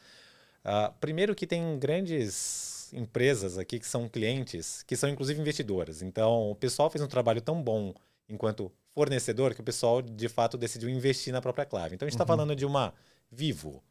[0.65, 6.01] Uh, primeiro que tem grandes empresas aqui que são clientes, que são inclusive investidoras.
[6.01, 7.93] Então, o pessoal fez um trabalho tão bom
[8.31, 11.97] enquanto fornecedor que o pessoal de fato decidiu investir na própria clave.
[11.97, 12.29] Então, a gente está uhum.
[12.29, 12.95] falando de uma
[13.31, 13.83] Vivo.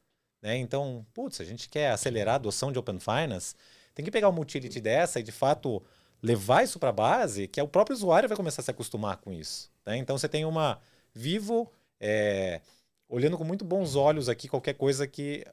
[0.41, 0.57] Né?
[0.57, 3.53] Então, putz, a gente quer acelerar a adoção de Open Finance,
[3.93, 5.81] tem que pegar uma utility dessa e de fato
[6.21, 9.17] levar isso para a base, que é o próprio usuário vai começar a se acostumar
[9.17, 9.71] com isso.
[9.85, 9.97] Né?
[9.97, 10.79] Então, você tem uma
[11.13, 11.71] Vivo.
[11.99, 12.61] É,
[13.09, 15.43] olhando com muito bons olhos aqui qualquer coisa que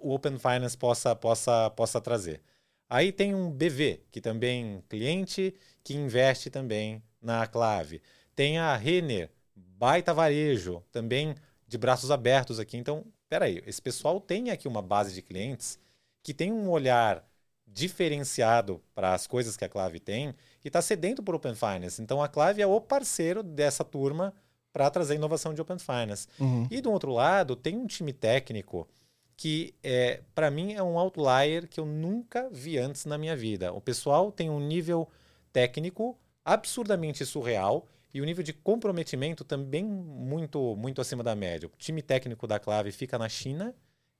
[0.00, 2.42] o Open Finance possa, possa, possa trazer.
[2.88, 8.02] Aí tem um BV, que também cliente que investe também na clave.
[8.34, 11.34] Tem a Renner, baita varejo, também
[11.66, 12.76] de braços abertos aqui.
[12.76, 15.78] Então, peraí, esse pessoal tem aqui uma base de clientes
[16.22, 17.26] que tem um olhar
[17.72, 22.00] diferenciado para as coisas que a Clave tem e está sedento por Open Finance.
[22.02, 24.34] Então, a Clave é o parceiro dessa turma
[24.72, 26.26] para trazer inovação de Open Finance.
[26.38, 26.66] Uhum.
[26.70, 28.88] E do outro lado, tem um time técnico
[29.36, 33.72] que é, para mim é um outlier que eu nunca vi antes na minha vida.
[33.72, 35.08] O pessoal tem um nível
[35.52, 41.68] técnico absurdamente surreal e o nível de comprometimento também muito muito acima da média.
[41.68, 43.74] O time técnico da Clave fica na China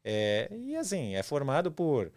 [0.05, 2.11] é, e assim é formado por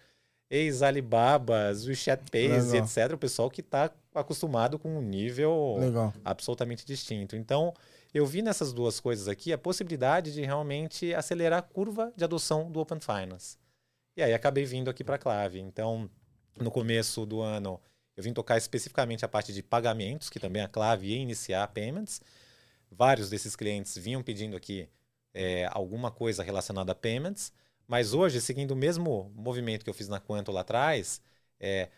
[0.50, 3.14] ex-Alibabas, WeChat Pays, etc.
[3.14, 6.14] O pessoal que está acostumado com um nível Legal.
[6.24, 7.36] absolutamente distinto.
[7.36, 7.74] Então
[8.14, 12.72] eu vi nessas duas coisas aqui a possibilidade de realmente acelerar a curva de adoção
[12.72, 13.58] do Open Finance.
[14.16, 15.60] E aí acabei vindo aqui para a Clave.
[15.60, 16.10] Então,
[16.58, 17.80] no começo do ano,
[18.16, 22.22] eu vim tocar especificamente a parte de pagamentos, que também a Clave ia iniciar payments.
[22.90, 24.88] Vários desses clientes vinham pedindo aqui
[25.34, 27.52] é, alguma coisa relacionada a payments.
[27.88, 31.22] Mas hoje, seguindo o mesmo movimento que eu fiz na Quanto lá atrás,
[31.60, 31.90] é,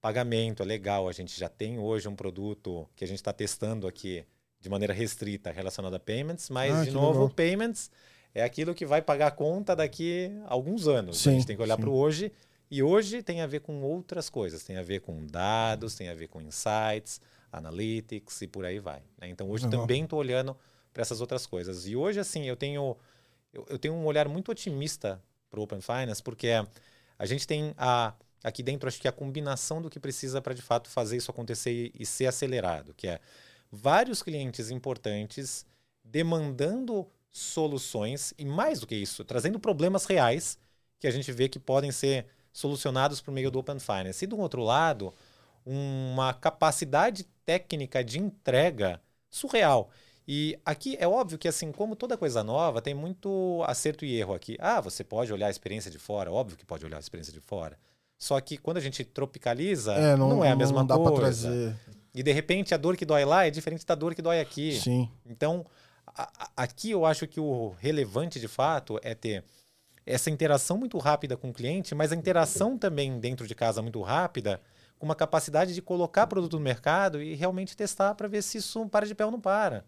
[0.00, 1.08] pagamento é legal.
[1.08, 4.24] A gente já tem hoje um produto que a gente está testando aqui
[4.60, 7.30] de maneira restrita relacionada a payments, mas, ah, de novo, legal.
[7.30, 7.90] payments
[8.34, 11.18] é aquilo que vai pagar a conta daqui a alguns anos.
[11.18, 12.32] Sim, a gente tem que olhar para o hoje.
[12.70, 14.64] E hoje tem a ver com outras coisas.
[14.64, 17.20] Tem a ver com dados, tem a ver com insights,
[17.52, 19.02] analytics e por aí vai.
[19.20, 19.28] Né?
[19.28, 19.82] Então hoje legal.
[19.82, 20.56] também estou olhando
[20.92, 21.86] para essas outras coisas.
[21.86, 22.96] E hoje, assim, eu tenho,
[23.52, 25.22] eu, eu tenho um olhar muito otimista
[25.54, 26.48] para o Open Finance, porque
[27.16, 30.62] a gente tem a, aqui dentro, acho que a combinação do que precisa para de
[30.62, 33.20] fato fazer isso acontecer e, e ser acelerado, que é
[33.70, 35.64] vários clientes importantes
[36.02, 40.58] demandando soluções e mais do que isso, trazendo problemas reais
[40.98, 44.24] que a gente vê que podem ser solucionados por meio do Open Finance.
[44.24, 45.12] E do outro lado,
[45.66, 49.00] uma capacidade técnica de entrega
[49.30, 49.90] surreal.
[50.26, 54.34] E aqui é óbvio que, assim, como toda coisa nova, tem muito acerto e erro
[54.34, 54.56] aqui.
[54.58, 57.40] Ah, você pode olhar a experiência de fora, óbvio que pode olhar a experiência de
[57.40, 57.78] fora.
[58.16, 61.20] Só que quando a gente tropicaliza, é, não, não, é a mesma não dá coisa.
[61.20, 61.76] trazer.
[62.14, 64.72] E de repente a dor que dói lá é diferente da dor que dói aqui.
[64.80, 65.10] Sim.
[65.26, 65.66] Então,
[66.06, 69.44] a, a, aqui eu acho que o relevante de fato é ter
[70.06, 74.00] essa interação muito rápida com o cliente, mas a interação também dentro de casa muito
[74.00, 74.60] rápida,
[74.98, 78.86] com uma capacidade de colocar produto no mercado e realmente testar para ver se isso
[78.88, 79.84] para de pé ou não para.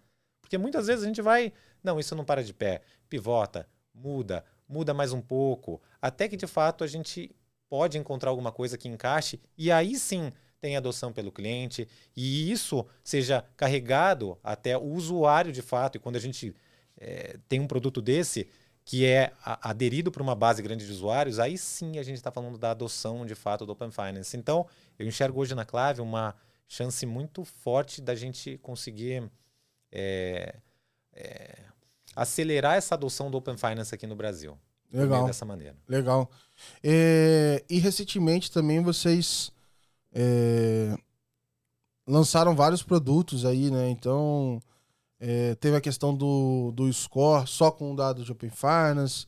[0.47, 4.95] Porque muitas vezes a gente vai, não, isso não para de pé, pivota, muda, muda
[4.95, 7.35] mais um pouco, até que de fato a gente
[7.69, 12.87] pode encontrar alguma coisa que encaixe e aí sim tem adoção pelo cliente e isso
[13.03, 15.97] seja carregado até o usuário de fato.
[15.97, 16.55] E quando a gente
[16.97, 18.49] é, tem um produto desse
[18.85, 22.57] que é aderido por uma base grande de usuários, aí sim a gente está falando
[22.57, 24.37] da adoção de fato do Open Finance.
[24.37, 24.65] Então,
[24.97, 26.37] eu enxergo hoje na Clave uma
[26.69, 29.29] chance muito forte da gente conseguir
[29.99, 30.55] é,
[31.15, 31.59] é,
[32.15, 34.59] acelerar essa adoção do Open Finance aqui no Brasil.
[34.93, 35.25] Legal.
[35.27, 35.75] Dessa maneira.
[35.89, 36.31] Legal.
[36.83, 39.51] É, e recentemente também vocês
[40.13, 40.95] é,
[42.07, 43.89] lançaram vários produtos aí, né?
[43.89, 44.61] Então
[45.19, 49.27] é, teve a questão do, do score só com dados de Open Finance,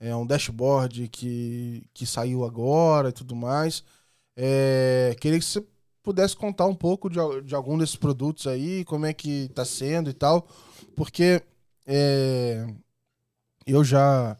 [0.00, 3.84] é um dashboard que, que saiu agora e tudo mais.
[4.36, 5.64] É, queria que você
[6.08, 10.08] pudesse contar um pouco de, de algum desses produtos aí, como é que está sendo
[10.08, 10.48] e tal,
[10.96, 11.42] porque
[11.86, 12.66] é,
[13.66, 14.34] eu já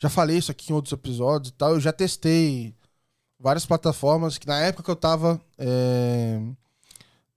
[0.00, 2.74] já falei isso aqui em outros episódios e tal, eu já testei
[3.38, 6.40] várias plataformas que na época que eu estava é,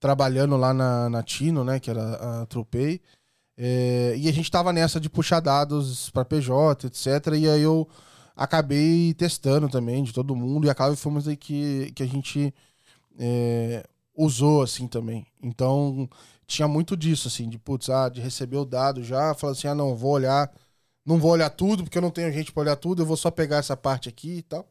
[0.00, 3.00] trabalhando lá na, na Tino, né, que era a Tropei,
[3.56, 7.34] é, e a gente estava nessa de puxar dados para PJ, etc.
[7.38, 7.88] E aí eu
[8.34, 12.52] acabei testando também de todo mundo e acaba fomos aí que, que a gente
[13.18, 15.26] é, usou assim também.
[15.42, 16.08] Então
[16.46, 19.74] tinha muito disso, assim, de putz, ah, de receber o dado já, falar assim, ah,
[19.74, 20.50] não, vou olhar,
[21.04, 23.30] não vou olhar tudo, porque eu não tenho gente para olhar tudo, eu vou só
[23.30, 24.66] pegar essa parte aqui e tal.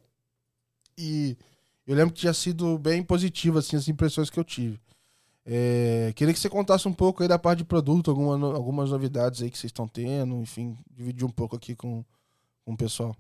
[0.97, 1.37] E
[1.85, 4.79] eu lembro que tinha sido bem positivo, assim, as impressões que eu tive.
[5.45, 9.43] É, queria que você contasse um pouco aí da parte de produto, alguma, algumas novidades
[9.43, 12.03] aí que vocês estão tendo, enfim, dividir um pouco aqui com,
[12.63, 13.15] com o pessoal.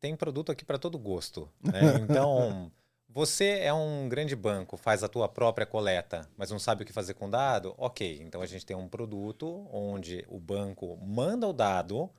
[0.00, 1.48] Tem produto aqui para todo gosto.
[1.62, 1.80] Né?
[2.02, 2.70] Então,
[3.16, 6.92] você é um grande banco, faz a tua própria coleta, mas não sabe o que
[6.92, 7.74] fazer com o dado?
[7.78, 12.10] Ok, então a gente tem um produto onde o banco manda o dado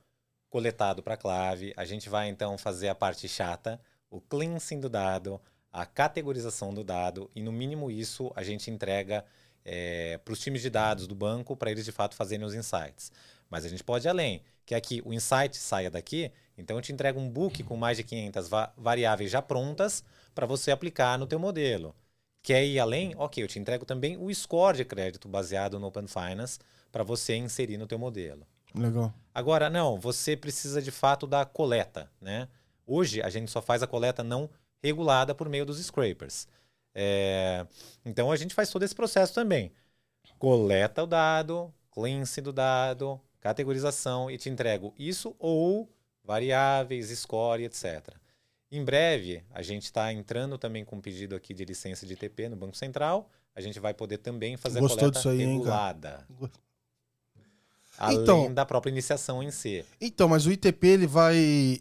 [0.50, 3.80] coletado para a clave, a gente vai então fazer a parte chata,
[4.10, 5.40] o cleansing do dado,
[5.72, 9.24] a categorização do dado e no mínimo isso a gente entrega
[9.64, 13.12] é, para os times de dados do banco para eles de fato fazerem os insights.
[13.48, 16.92] Mas a gente pode ir além, que aqui o insight saia daqui, então eu te
[16.92, 20.02] entrego um book com mais de 500 va variáveis já prontas
[20.38, 21.92] para você aplicar no teu modelo.
[22.40, 23.12] Quer ir além?
[23.18, 26.60] Ok, eu te entrego também o score de crédito baseado no Open Finance
[26.92, 28.46] para você inserir no teu modelo.
[28.72, 29.12] Legal.
[29.34, 32.46] Agora, não, você precisa de fato da coleta, né?
[32.86, 34.48] Hoje a gente só faz a coleta não
[34.80, 36.46] regulada por meio dos scrapers.
[36.94, 37.66] É...
[38.04, 39.72] Então a gente faz todo esse processo também.
[40.38, 45.90] Coleta o dado, cleanse do dado, categorização e te entrego isso ou
[46.22, 48.14] variáveis, score, etc.
[48.70, 52.50] Em breve, a gente está entrando também com um pedido aqui de licença de ITP
[52.50, 53.30] no Banco Central.
[53.54, 56.26] A gente vai poder também fazer Gostou a coleta aí, regulada.
[56.40, 56.50] Hein,
[57.96, 59.84] além então, da própria iniciação em si.
[60.00, 61.80] Então, mas o ITP ele vai.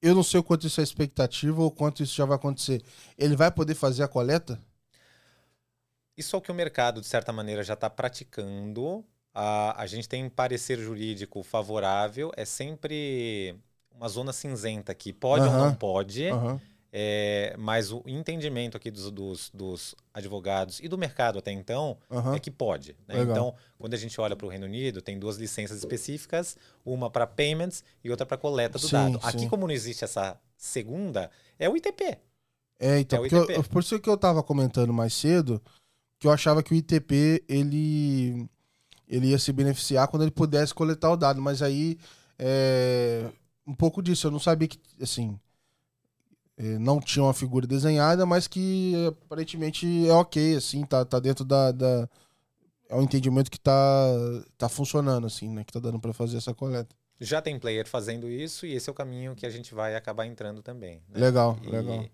[0.00, 2.82] Eu não sei o quanto isso é expectativa ou quanto isso já vai acontecer.
[3.18, 4.60] Ele vai poder fazer a coleta?
[6.16, 9.04] Isso é o que o mercado, de certa maneira, já está praticando.
[9.34, 12.30] A, a gente tem parecer jurídico favorável.
[12.36, 13.56] É sempre
[13.94, 15.12] uma zona cinzenta aqui.
[15.12, 16.24] Pode ou não pode.
[16.96, 22.36] É, mas o entendimento aqui dos, dos, dos, advogados e do mercado até então Aham.
[22.36, 22.96] é que pode.
[23.08, 23.20] né?
[23.20, 27.26] Então, quando a gente olha para o Reino Unido, tem duas licenças específicas, uma para
[27.26, 29.20] payments e outra para coleta do Sim, dado.
[29.20, 29.26] sim.
[29.26, 32.16] Aqui, como não existe essa segunda, é o ITP.
[32.78, 33.68] É, então, É o porque eu- ITP.
[33.70, 35.60] por isso que eu tava comentando mais cedo,
[36.20, 38.48] que eu achava que o ITP, ele,
[39.08, 41.98] ele ia se beneficiar quando ele pudesse coletar o dado, mas aí,
[42.38, 43.28] é,
[43.66, 45.38] um pouco disso, eu não sabia que, assim,
[46.56, 48.92] é, não tinha uma figura desenhada, mas que
[49.24, 52.08] aparentemente é ok, assim, tá, tá dentro da, da-
[52.88, 53.72] é um entendimento que tá,
[54.56, 56.94] tá funcionando, assim, né, que tá dando pra fazer essa coleta.
[57.20, 60.26] Já tem player fazendo isso e esse é o caminho que a gente vai acabar
[60.26, 61.02] entrando também.
[61.08, 61.20] né?
[61.20, 62.06] Legal, E legal.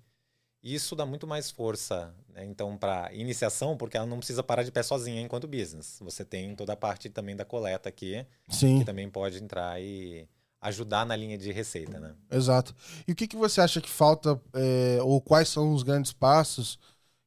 [0.63, 2.45] Isso dá muito mais força, né?
[2.45, 5.99] então, para iniciação, porque ela não precisa parar de pé sozinha enquanto business.
[6.03, 8.79] Você tem toda a parte também da coleta aqui, Sim.
[8.81, 10.29] que também pode entrar e
[10.61, 12.15] ajudar na linha de receita, né?
[12.31, 12.75] Exato.
[13.07, 16.79] E o que, que você acha que falta, é, ou quais são os grandes passos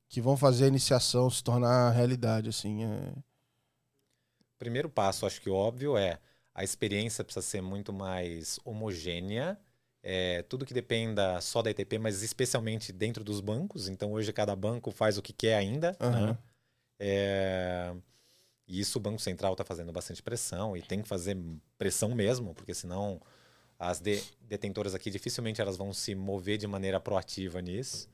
[0.08, 2.84] que vão fazer a iniciação se tornar realidade, assim?
[2.84, 3.14] é?
[4.60, 6.20] Primeiro passo, acho que óbvio, é
[6.54, 9.60] a experiência precisa ser muito mais homogênea.
[10.04, 13.88] É, tudo que dependa só da ETP, mas especialmente dentro dos bancos.
[13.88, 15.98] Então, hoje cada banco faz o que quer ainda.
[16.00, 16.28] Aham.
[16.28, 16.38] Né?
[17.00, 17.96] É,
[18.74, 21.38] e isso o Banco Central está fazendo bastante pressão e tem que fazer
[21.78, 23.22] pressão mesmo, porque senão
[23.78, 28.10] as de- detentoras aqui dificilmente elas vão se mover de maneira proativa nisso.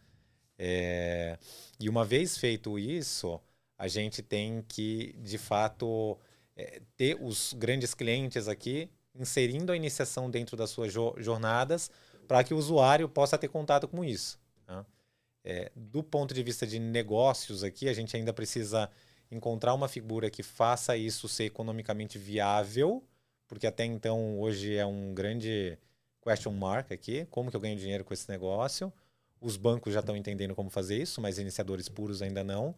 [0.57, 1.37] É,
[1.79, 3.39] e uma vez feito isso,
[3.77, 6.17] a gente tem que, de fato,
[6.55, 11.89] é, ter os grandes clientes aqui inserindo a iniciação dentro das suas jo- jornadas
[12.27, 14.37] para que o usuário possa ter contato com isso.
[14.67, 14.85] né?
[15.43, 18.89] É, do ponto de vista de negócios aqui, a gente ainda precisa
[19.31, 23.03] encontrar uma figura que faça isso ser economicamente viável,
[23.47, 25.77] porque até então hoje é um grande
[26.21, 28.91] question mark aqui, como que eu ganho dinheiro com esse negócio?
[29.41, 32.75] Os bancos já estão entendendo como fazer isso, mas iniciadores puros ainda não,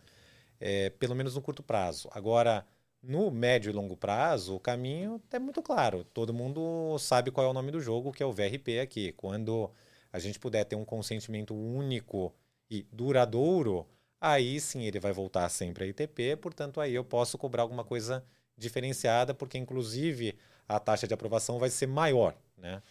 [0.59, 2.07] é, pelo menos no curto prazo.
[2.11, 2.65] Agora,
[3.01, 6.03] no médio e longo prazo, o caminho é muito claro.
[6.13, 9.11] Todo mundo sabe qual é o nome do jogo, que é o VRP aqui.
[9.13, 9.71] Quando
[10.13, 12.31] a gente puder ter um consentimento único
[12.69, 13.87] e duradouro,
[14.21, 18.23] aí sim ele vai voltar sempre a ITP, portanto aí eu posso cobrar alguma coisa
[18.55, 20.37] diferenciada, porque inclusive
[20.69, 22.81] a taxa de aprovação vai ser maior, né?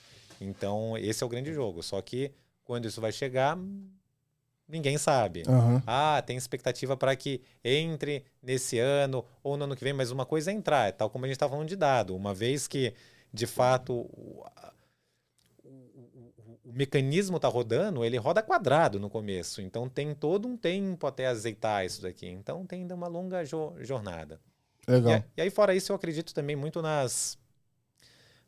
[0.40, 1.82] Então esse é o grande jogo.
[1.82, 2.32] Só que
[2.64, 3.56] quando isso vai chegar,
[4.68, 5.44] ninguém sabe.
[5.46, 5.82] Aham.
[5.86, 10.26] Ah, tem expectativa para que entre nesse ano ou no ano que vem, mas uma
[10.26, 12.16] coisa é entrar, é tal como a gente está falando de dado.
[12.16, 12.92] Uma vez que,
[13.32, 14.08] de fato,
[16.70, 19.60] o- mecanismo está rodando, ele roda quadrado no começo.
[19.60, 22.26] Então tem todo um tempo até azeitar isso daqui.
[22.26, 24.40] Então tem ainda uma longa jo- jornada.
[24.88, 25.14] E, Legal.
[25.14, 27.38] a- e aí, fora isso, eu acredito também muito nas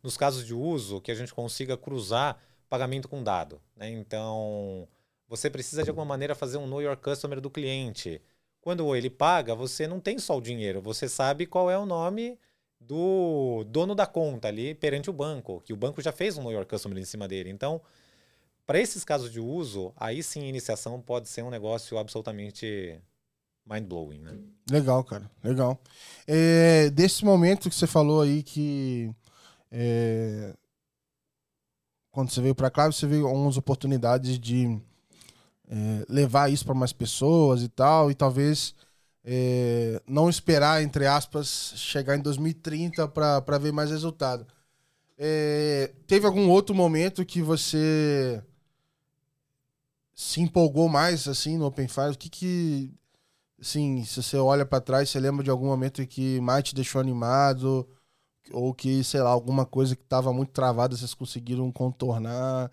[0.02, 2.36] nos casos de uso que a gente consiga cruzar
[2.68, 3.60] pagamento com dado.
[3.76, 3.88] né?
[3.90, 4.88] Então,
[5.28, 8.20] você precisa de alguma maneira fazer um know your customer do cliente.
[8.60, 12.38] Quando ele paga, você não tem só o dinheiro, você sabe qual é o nome
[12.80, 16.52] do dono da conta ali perante o banco, que o banco já fez um know
[16.52, 17.50] your customer em cima dele.
[17.50, 17.80] Então,
[18.66, 23.00] para esses casos de uso, aí sim a iniciação pode ser um negócio absolutamente
[23.66, 24.38] mind-blowing, né?
[24.70, 25.30] Legal, cara.
[25.42, 25.80] Legal.
[26.26, 29.10] É, desse momento que você falou aí que
[29.70, 30.54] é,
[32.10, 34.78] quando você veio pra cá, você viu algumas oportunidades de
[35.68, 38.74] é, levar isso para mais pessoas e tal, e talvez
[39.24, 44.46] é, não esperar, entre aspas, chegar em 2030 para ver mais resultado.
[45.16, 48.42] É, teve algum outro momento que você
[50.14, 52.10] se empolgou mais assim no Open Fire?
[52.10, 52.94] O que que
[53.60, 57.00] assim, se você olha pra trás, você lembra de algum momento que mais te deixou
[57.00, 57.88] animado
[58.50, 62.70] ou que, sei lá, alguma coisa que tava muito travada, vocês conseguiram contornar?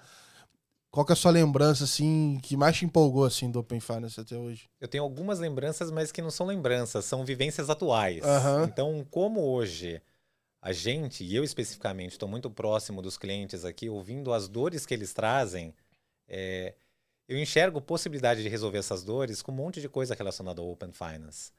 [0.92, 4.20] Qual que é a sua lembrança assim que mais te empolgou assim do Open Finance
[4.20, 4.68] até hoje?
[4.82, 8.26] Eu tenho algumas lembranças, mas que não são lembranças, são vivências atuais.
[8.26, 8.64] Aham.
[8.64, 10.02] Então, como hoje
[10.62, 14.94] a gente, e eu especificamente, estou muito próximo dos clientes aqui, ouvindo as dores que
[14.94, 15.74] eles trazem,
[16.28, 16.74] é,
[17.30, 20.92] eu enxergo possibilidade de resolver essas dores com um monte de coisa relacionada ao Open
[20.92, 21.52] Finance.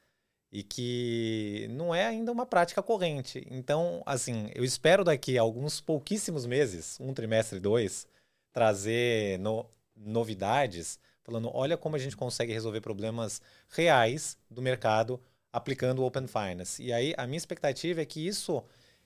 [0.51, 3.47] E que não é ainda uma prática corrente.
[3.49, 8.05] Então, assim, eu espero daqui a alguns pouquíssimos meses, um trimestre, dois,
[8.53, 9.65] trazer no-
[9.95, 15.21] novidades, falando, olha como a gente consegue resolver problemas reais do mercado
[15.53, 16.83] aplicando o Open Finance.
[16.83, 18.61] E aí, a minha expectativa é que isso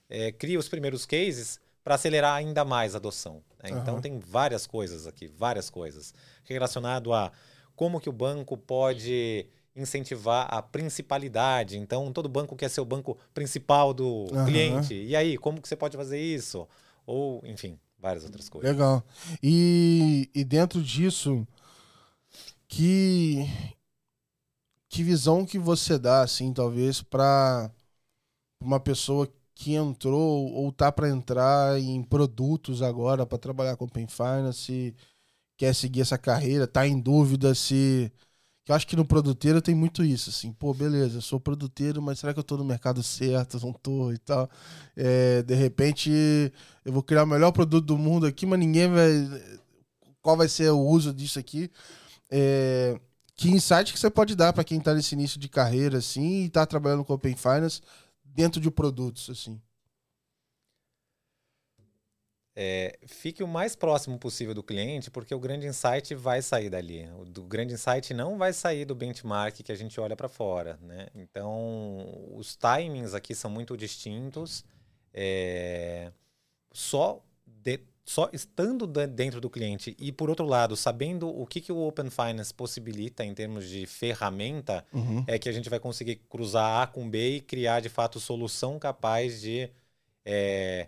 [0.09, 3.43] é, os primeiros cases para acelerar ainda mais a adoção.
[3.63, 3.69] né?
[3.69, 4.01] Então, Aham.
[4.01, 7.31] tem várias coisas aqui, várias coisas, relacionado a
[7.75, 11.77] como que o banco pode incentivar a principalidade.
[11.77, 14.45] Então, todo banco quer ser o banco principal do Aham.
[14.45, 14.95] cliente.
[14.95, 16.67] E aí, como que você pode fazer isso?
[17.05, 18.71] Ou, enfim, várias outras coisas.
[18.71, 19.03] Legal.
[19.43, 21.45] E, e dentro disso,
[22.67, 23.45] que
[24.89, 27.69] que visão que você dá, assim, talvez, para
[28.59, 34.07] uma pessoa que entrou ou tá para entrar em produtos agora para trabalhar com Open
[34.07, 34.93] Finance,
[35.57, 38.11] quer seguir essa carreira, tá em dúvida se
[38.67, 42.19] eu acho que no produteiro tem muito isso, assim, pô, beleza, eu sou produteiro, mas
[42.19, 43.59] será que eu tô no mercado certo?
[43.63, 44.49] Não tô e tal.
[44.95, 46.11] É, de repente,
[46.83, 49.11] eu vou criar o melhor produto do mundo aqui, mas ninguém vai.
[50.21, 51.69] Qual vai ser o uso disso aqui?
[52.31, 52.99] É,
[53.35, 56.49] que insight que você pode dar para quem tá nesse início de carreira, assim, e
[56.49, 57.81] tá trabalhando com Open Finance
[58.35, 59.61] dentro de produtos, assim?
[62.57, 67.09] É, fique o mais próximo possível do cliente, porque o grande insight vai sair dali.
[67.19, 70.77] O do grande insight não vai sair do benchmark que a gente olha para fora.
[70.81, 71.07] Né?
[71.15, 74.63] Então, os timings aqui são muito distintos.
[75.13, 76.11] É,
[76.71, 81.71] só, de, só estando dentro do cliente e, por outro lado, sabendo o que, que
[81.71, 85.23] o Open Finance possibilita em termos de ferramenta, uhum.
[85.25, 88.77] é que a gente vai conseguir cruzar A com B e criar, de fato, solução
[88.77, 89.69] capaz de.
[90.23, 90.87] É,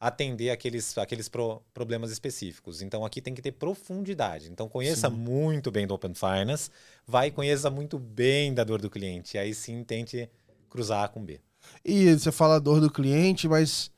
[0.00, 2.82] atender aqueles, aqueles pro, problemas específicos.
[2.82, 4.50] Então aqui tem que ter profundidade.
[4.50, 5.16] Então conheça sim.
[5.16, 6.70] muito bem do Open Finance,
[7.06, 9.36] vai e conheça muito bem da dor do cliente.
[9.36, 10.30] E aí sim tente
[10.70, 11.40] cruzar A com B.
[11.84, 13.90] E você fala dor do cliente, mas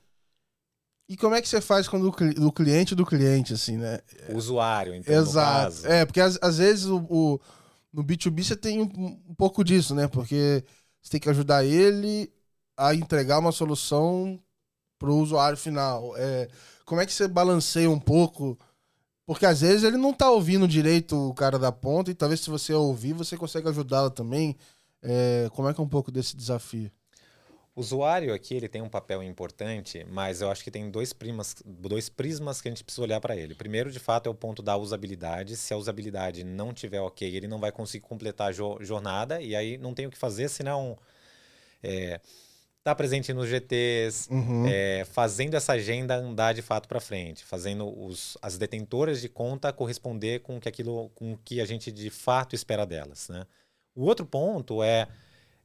[1.11, 3.99] e como é que você faz quando o do cliente do cliente, assim, né?
[4.29, 5.85] O usuário, então, Exato.
[5.85, 7.41] É, porque às, às vezes o, o,
[7.93, 10.07] no B2B você tem um, um pouco disso, né?
[10.07, 10.65] Porque
[11.03, 12.33] você tem que ajudar ele
[12.77, 14.41] a entregar uma solução
[15.01, 16.17] para o usuário final?
[16.17, 16.49] É,
[16.85, 18.57] como é que você balanceia um pouco?
[19.27, 22.51] Porque às vezes ele não está ouvindo direito o cara da ponta, e talvez se
[22.51, 24.57] você ouvir, você consegue ajudá-lo também.
[25.03, 26.89] É, como é que é um pouco desse desafio?
[27.81, 31.57] O usuário aqui ele tem um papel importante, mas eu acho que tem dois, primas,
[31.65, 33.55] dois prismas que a gente precisa olhar para ele.
[33.55, 35.57] Primeiro, de fato, é o ponto da usabilidade.
[35.57, 39.57] Se a usabilidade não tiver ok, ele não vai conseguir completar a jo jornada e
[39.57, 40.99] aí não tem o que fazer senão
[41.83, 42.23] é, estar
[42.85, 44.67] tá presente nos GTs, uhum.
[44.69, 49.73] é, fazendo essa agenda andar de fato para frente, fazendo os, as detentoras de conta
[49.73, 53.47] corresponder com que aquilo, com que a gente de fato espera delas, né?
[53.95, 55.09] O outro ponto é,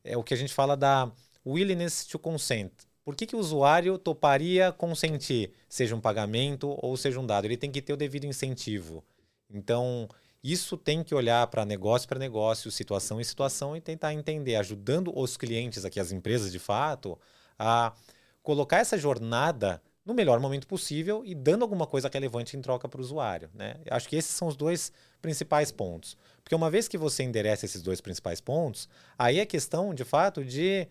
[0.02, 1.12] é o que a gente fala da
[1.46, 2.72] willingness to consent.
[3.04, 7.46] Por que, que o usuário toparia consentir, seja um pagamento ou seja um dado?
[7.46, 9.04] Ele tem que ter o devido incentivo.
[9.48, 10.10] Então,
[10.44, 15.12] isso tem que olhar para negócio para negócio, situação em situação e tentar entender, ajudando
[15.16, 17.18] os clientes aqui, as empresas de fato,
[17.60, 17.94] a
[18.42, 23.00] colocar essa jornada no melhor momento possível e dando alguma coisa relevante em troca para
[23.00, 23.50] o usuário.
[23.56, 23.76] Né?
[23.90, 26.16] Acho que esses são os dois principais pontos.
[26.44, 28.88] Porque uma vez que você endereça esses dois principais pontos,
[29.18, 30.88] aí é questão, de fato, de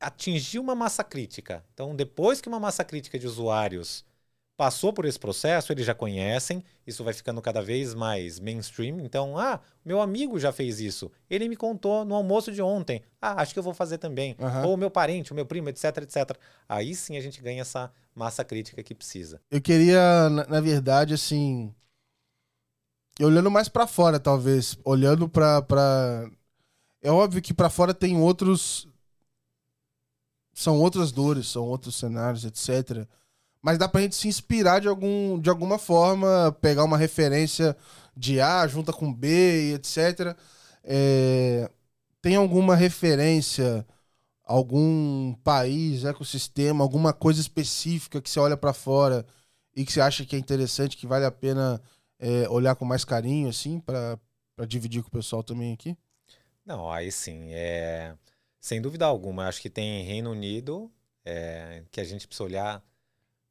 [0.00, 1.64] atingir uma massa crítica.
[1.74, 4.04] Então, depois que uma massa crítica de usuários
[4.60, 9.00] passou por esse processo, eles já conhecem, isso vai ficando cada vez mais mainstream.
[9.00, 11.10] Então, ah, meu amigo já fez isso.
[11.30, 13.02] Ele me contou no almoço de ontem.
[13.22, 14.36] Ah, acho que eu vou fazer também.
[14.38, 14.68] Uhum.
[14.68, 16.36] Ou meu parente, o meu primo, etc, etc.
[16.68, 19.40] Aí sim a gente ganha essa massa crítica que precisa.
[19.50, 21.74] Eu queria, na, na verdade, assim,
[23.18, 26.30] olhando mais para fora, talvez, olhando para pra...
[27.00, 28.89] é óbvio que para fora tem outros
[30.62, 33.06] são outras dores, são outros cenários, etc
[33.62, 37.76] mas dá pra gente se inspirar de, algum, de alguma forma, pegar uma referência
[38.16, 40.36] de A junta com B e etc.
[40.82, 41.70] É,
[42.22, 43.86] tem alguma referência,
[44.44, 49.26] algum país, ecossistema, alguma coisa específica que você olha para fora
[49.76, 51.80] e que você acha que é interessante, que vale a pena
[52.18, 54.18] é, olhar com mais carinho, assim, para
[54.66, 55.96] dividir com o pessoal também aqui?
[56.64, 57.52] Não, aí sim.
[57.52, 58.14] É...
[58.60, 59.48] Sem dúvida alguma.
[59.48, 60.90] Acho que tem Reino Unido,
[61.24, 61.82] é...
[61.90, 62.84] que a gente precisa olhar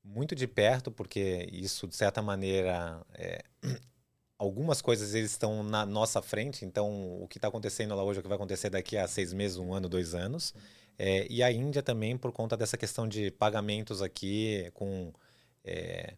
[0.04, 3.44] muito de perto, porque isso, de certa maneira, é,
[4.38, 8.22] algumas coisas eles estão na nossa frente, então o que está acontecendo lá hoje é
[8.22, 10.54] o que vai acontecer daqui a seis meses, um ano, dois anos.
[10.98, 15.14] É, e a Índia também, por conta dessa questão de pagamentos aqui com
[15.64, 16.14] é,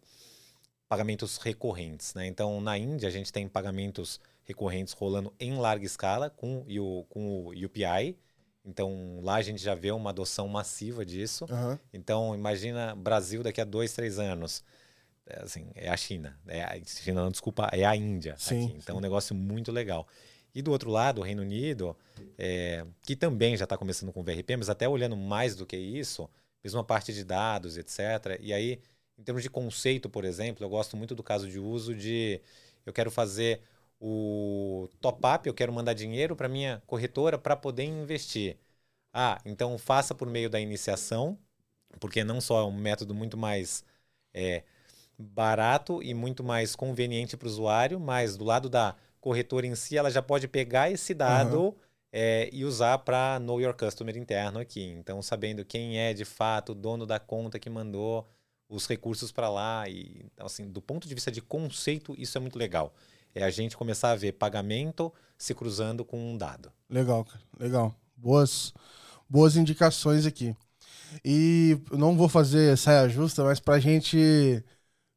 [0.89, 2.13] pagamentos recorrentes.
[2.15, 2.25] Né?
[2.27, 7.45] Então, na Índia, a gente tem pagamentos recorrentes rolando em larga escala com, o, com
[7.45, 8.17] o UPI,
[8.65, 11.45] então lá a gente já vê uma adoção massiva disso.
[11.49, 11.77] Uhum.
[11.93, 14.63] Então imagina Brasil daqui a dois, três anos.
[15.25, 16.39] É, assim, é a China.
[16.47, 18.35] É a China, não, desculpa, é a Índia.
[18.37, 18.77] Sim, aqui.
[18.77, 18.99] Então sim.
[18.99, 20.07] um negócio muito legal.
[20.53, 21.95] E do outro lado, o Reino Unido,
[22.37, 26.29] é, que também já está começando com VRP, mas até olhando mais do que isso,
[26.63, 28.37] mesmo a parte de dados, etc.
[28.39, 28.81] E aí,
[29.17, 32.41] em termos de conceito, por exemplo, eu gosto muito do caso de uso de
[32.85, 33.61] eu quero fazer
[34.01, 38.57] o top-up, eu quero mandar dinheiro para minha corretora para poder investir.
[39.13, 41.37] Ah, então faça por meio da iniciação,
[41.99, 43.83] porque não só é um método muito mais
[44.33, 44.63] é,
[45.19, 49.97] barato e muito mais conveniente para o usuário, mas do lado da corretora em si,
[49.97, 51.75] ela já pode pegar esse dado uhum.
[52.11, 54.83] é, e usar para know your customer interno aqui.
[54.83, 58.27] Então, sabendo quem é de fato o dono da conta que mandou
[58.67, 59.87] os recursos para lá.
[59.87, 62.95] E, então, assim, do ponto de vista de conceito, isso é muito legal.
[63.33, 66.71] É a gente começar a ver pagamento se cruzando com um dado.
[66.89, 67.25] Legal,
[67.59, 67.95] legal.
[68.15, 68.73] Boas,
[69.29, 70.55] boas indicações aqui.
[71.23, 74.63] E não vou fazer saia justa, mas para a gente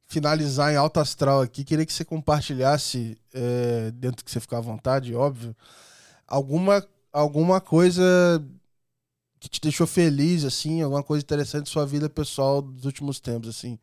[0.06, 4.60] finalizar em alto astral aqui, queria que você compartilhasse, é, dentro que você ficar à
[4.60, 5.56] vontade, óbvio,
[6.26, 8.02] alguma, alguma coisa
[9.40, 13.48] que te deixou feliz, assim, alguma coisa interessante da sua vida pessoal dos últimos tempos,
[13.48, 13.78] assim.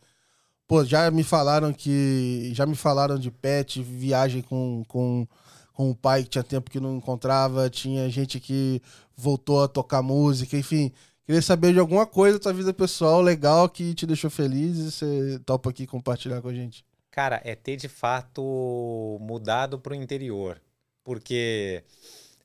[0.72, 2.50] Pô, já me falaram que.
[2.54, 5.28] Já me falaram de pet, viagem com, com,
[5.74, 8.82] com o pai que tinha tempo que não encontrava, tinha gente que
[9.14, 10.94] voltou a tocar música, enfim.
[11.26, 14.92] Queria saber de alguma coisa da tua vida pessoal legal que te deixou feliz e
[14.92, 16.86] você topa aqui compartilhar com a gente.
[17.12, 20.62] Cara, é ter de fato mudado para o interior.
[21.04, 21.84] Porque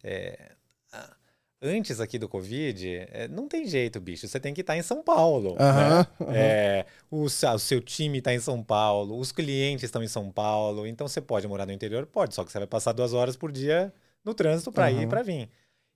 [0.03, 0.56] é,
[1.61, 4.27] antes aqui do Covid, é, não tem jeito, bicho.
[4.27, 5.51] Você tem que estar em São Paulo.
[5.53, 6.07] Uhum, né?
[6.21, 6.33] uhum.
[6.33, 10.87] É, o, o, seu time está em São Paulo, os clientes estão em São Paulo.
[10.87, 12.07] Então você pode morar no interior?
[12.07, 13.93] Pode, só que você vai passar duas horas por dia
[14.25, 15.01] no trânsito para uhum.
[15.01, 15.51] ir e para vir.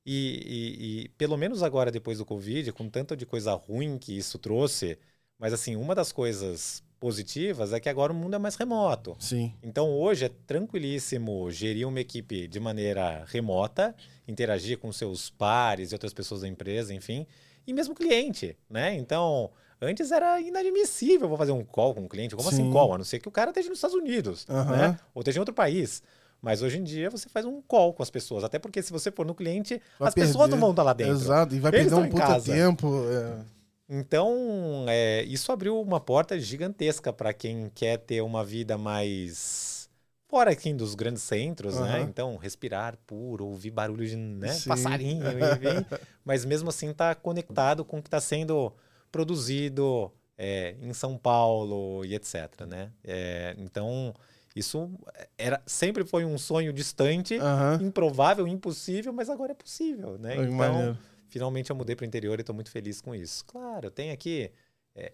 [0.06, 0.14] E,
[0.46, 4.38] e, e, pelo menos agora, depois do Covid, com tanto de coisa ruim que isso
[4.38, 4.98] trouxe,
[5.38, 9.16] mas assim, uma das coisas positivas é que agora o mundo é mais remoto.
[9.18, 9.52] Sim.
[9.62, 13.94] Então hoje é tranquilíssimo gerir uma equipe de maneira remota,
[14.28, 17.26] interagir com seus pares e outras pessoas da empresa, enfim,
[17.66, 18.94] e mesmo cliente, né?
[18.94, 22.36] Então, antes era inadmissível vou fazer um call com um cliente.
[22.36, 22.62] Como assim Sim.
[22.64, 22.94] assim call?
[22.94, 24.64] A não ser que o cara esteja nos Estados Unidos, uhum.
[24.70, 25.00] né?
[25.14, 26.02] Ou esteja em outro país.
[26.42, 28.44] Mas hoje em dia você faz um call com as pessoas.
[28.44, 30.28] Até porque se você for no cliente, vai as perder.
[30.28, 31.14] pessoas não vão estar lá dentro.
[31.14, 33.04] Exato, e vai Eles perder um puta tempo.
[33.10, 33.59] É.
[33.92, 39.90] Então, é, isso abriu uma porta gigantesca para quem quer ter uma vida mais
[40.28, 41.82] fora aqui dos grandes centros, uhum.
[41.82, 42.00] né?
[42.02, 44.56] Então, respirar puro, ouvir barulho de né?
[44.64, 45.84] passarinho, enfim,
[46.24, 48.72] mas mesmo assim tá conectado com o que está sendo
[49.10, 52.92] produzido é, em São Paulo e etc, né?
[53.02, 54.14] É, então,
[54.54, 54.88] isso
[55.36, 57.88] era, sempre foi um sonho distante, uhum.
[57.88, 60.36] improvável, impossível, mas agora é possível, né?
[60.36, 60.98] então, maneiro.
[61.30, 63.44] Finalmente eu mudei para o interior e estou muito feliz com isso.
[63.46, 64.50] Claro, tem aqui...
[64.94, 65.12] É,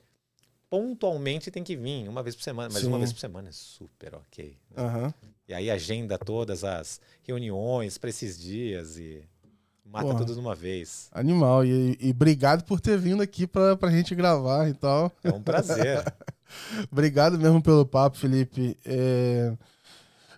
[0.69, 2.89] pontualmente tem que vir, uma vez por semana, mas Sim.
[2.89, 4.59] uma vez por semana é super ok.
[4.71, 4.83] Né?
[4.83, 5.13] Uhum.
[5.49, 9.23] E aí agenda todas as reuniões para esses dias e
[9.85, 10.19] mata Porra.
[10.19, 11.09] tudo de uma vez.
[11.13, 15.13] Animal, e, e obrigado por ter vindo aqui para a gente gravar e tal.
[15.23, 16.03] É um prazer.
[16.91, 18.77] Obrigado mesmo pelo papo, Felipe.
[18.85, 19.53] É...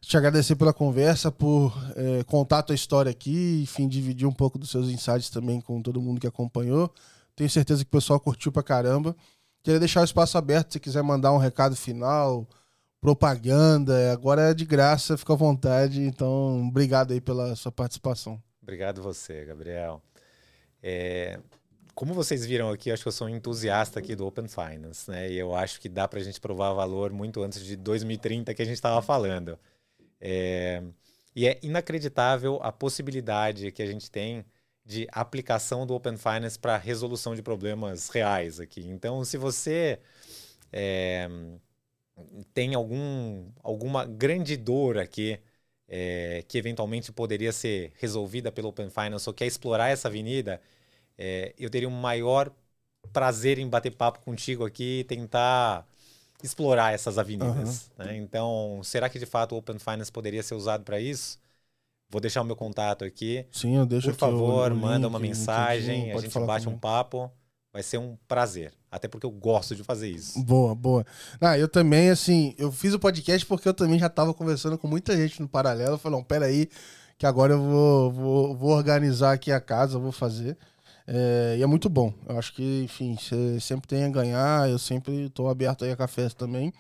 [0.08, 4.58] Te agradecer pela conversa, por é, contar a tua história aqui, enfim, dividir um pouco
[4.58, 6.90] dos seus insights também com todo mundo que acompanhou.
[7.36, 9.14] Tenho certeza que o pessoal curtiu pra caramba.
[9.62, 12.48] Queria deixar o espaço aberto se quiser mandar um recado final,
[13.02, 14.10] propaganda.
[14.10, 16.00] Agora é de graça, fica à vontade.
[16.00, 18.42] Então, obrigado aí pela sua participação.
[18.62, 20.00] Obrigado você, Gabriel.
[20.82, 21.38] É,
[21.94, 25.30] como vocês viram aqui, acho que eu sou um entusiasta aqui do Open Finance, né?
[25.30, 28.62] E eu acho que dá para a gente provar valor muito antes de 2030 que
[28.62, 29.58] a gente estava falando.
[30.20, 30.82] É...
[31.34, 34.44] E é inacreditável a possibilidade que a gente tem
[34.84, 38.86] de aplicação do Open Finance para resolução de problemas reais aqui.
[38.88, 40.00] Então, se você
[40.72, 41.28] é...
[42.54, 45.38] tem algum, alguma grande dor aqui
[45.88, 46.44] é...
[46.48, 50.60] que eventualmente poderia ser resolvida pelo Open Finance ou quer explorar essa avenida,
[51.18, 52.52] é, eu teria um maior
[53.12, 55.86] prazer em bater papo contigo aqui e tentar
[56.42, 57.90] explorar essas avenidas.
[57.98, 58.04] Uhum.
[58.04, 58.16] Né?
[58.16, 61.38] Então, será que de fato o Open Finance poderia ser usado para isso?
[62.10, 63.44] Vou deixar o meu contato aqui.
[63.52, 67.30] Sim, eu deixo Por favor, manda link, uma mensagem, a gente bate um papo.
[67.70, 68.72] Vai ser um prazer.
[68.90, 70.42] Até porque eu gosto de fazer isso.
[70.42, 71.04] Boa, boa.
[71.38, 74.88] Ah, eu também, assim, eu fiz o podcast porque eu também já estava conversando com
[74.88, 75.98] muita gente no paralelo.
[75.98, 76.70] Falei, não, peraí,
[77.18, 80.56] que agora eu vou, vou, vou organizar aqui a casa, vou fazer.
[81.10, 82.12] É, e é muito bom.
[82.28, 84.68] Eu acho que, enfim, você sempre tem a ganhar.
[84.68, 86.72] Eu sempre estou aberto aí a cafés também.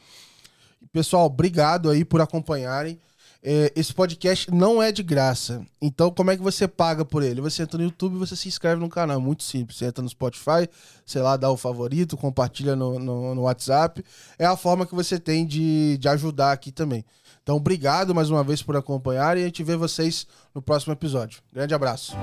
[0.92, 3.00] Pessoal, obrigado aí por acompanharem.
[3.42, 5.64] É, esse podcast não é de graça.
[5.80, 7.40] Então, como é que você paga por ele?
[7.40, 9.18] Você entra no YouTube e você se inscreve no canal.
[9.18, 9.78] Muito simples.
[9.78, 10.68] Você entra no Spotify,
[11.06, 14.04] sei lá, dá o favorito, compartilha no, no, no WhatsApp.
[14.38, 17.02] É a forma que você tem de, de ajudar aqui também.
[17.42, 21.40] Então, obrigado mais uma vez por acompanhar e a gente vê vocês no próximo episódio.
[21.50, 22.14] Grande abraço.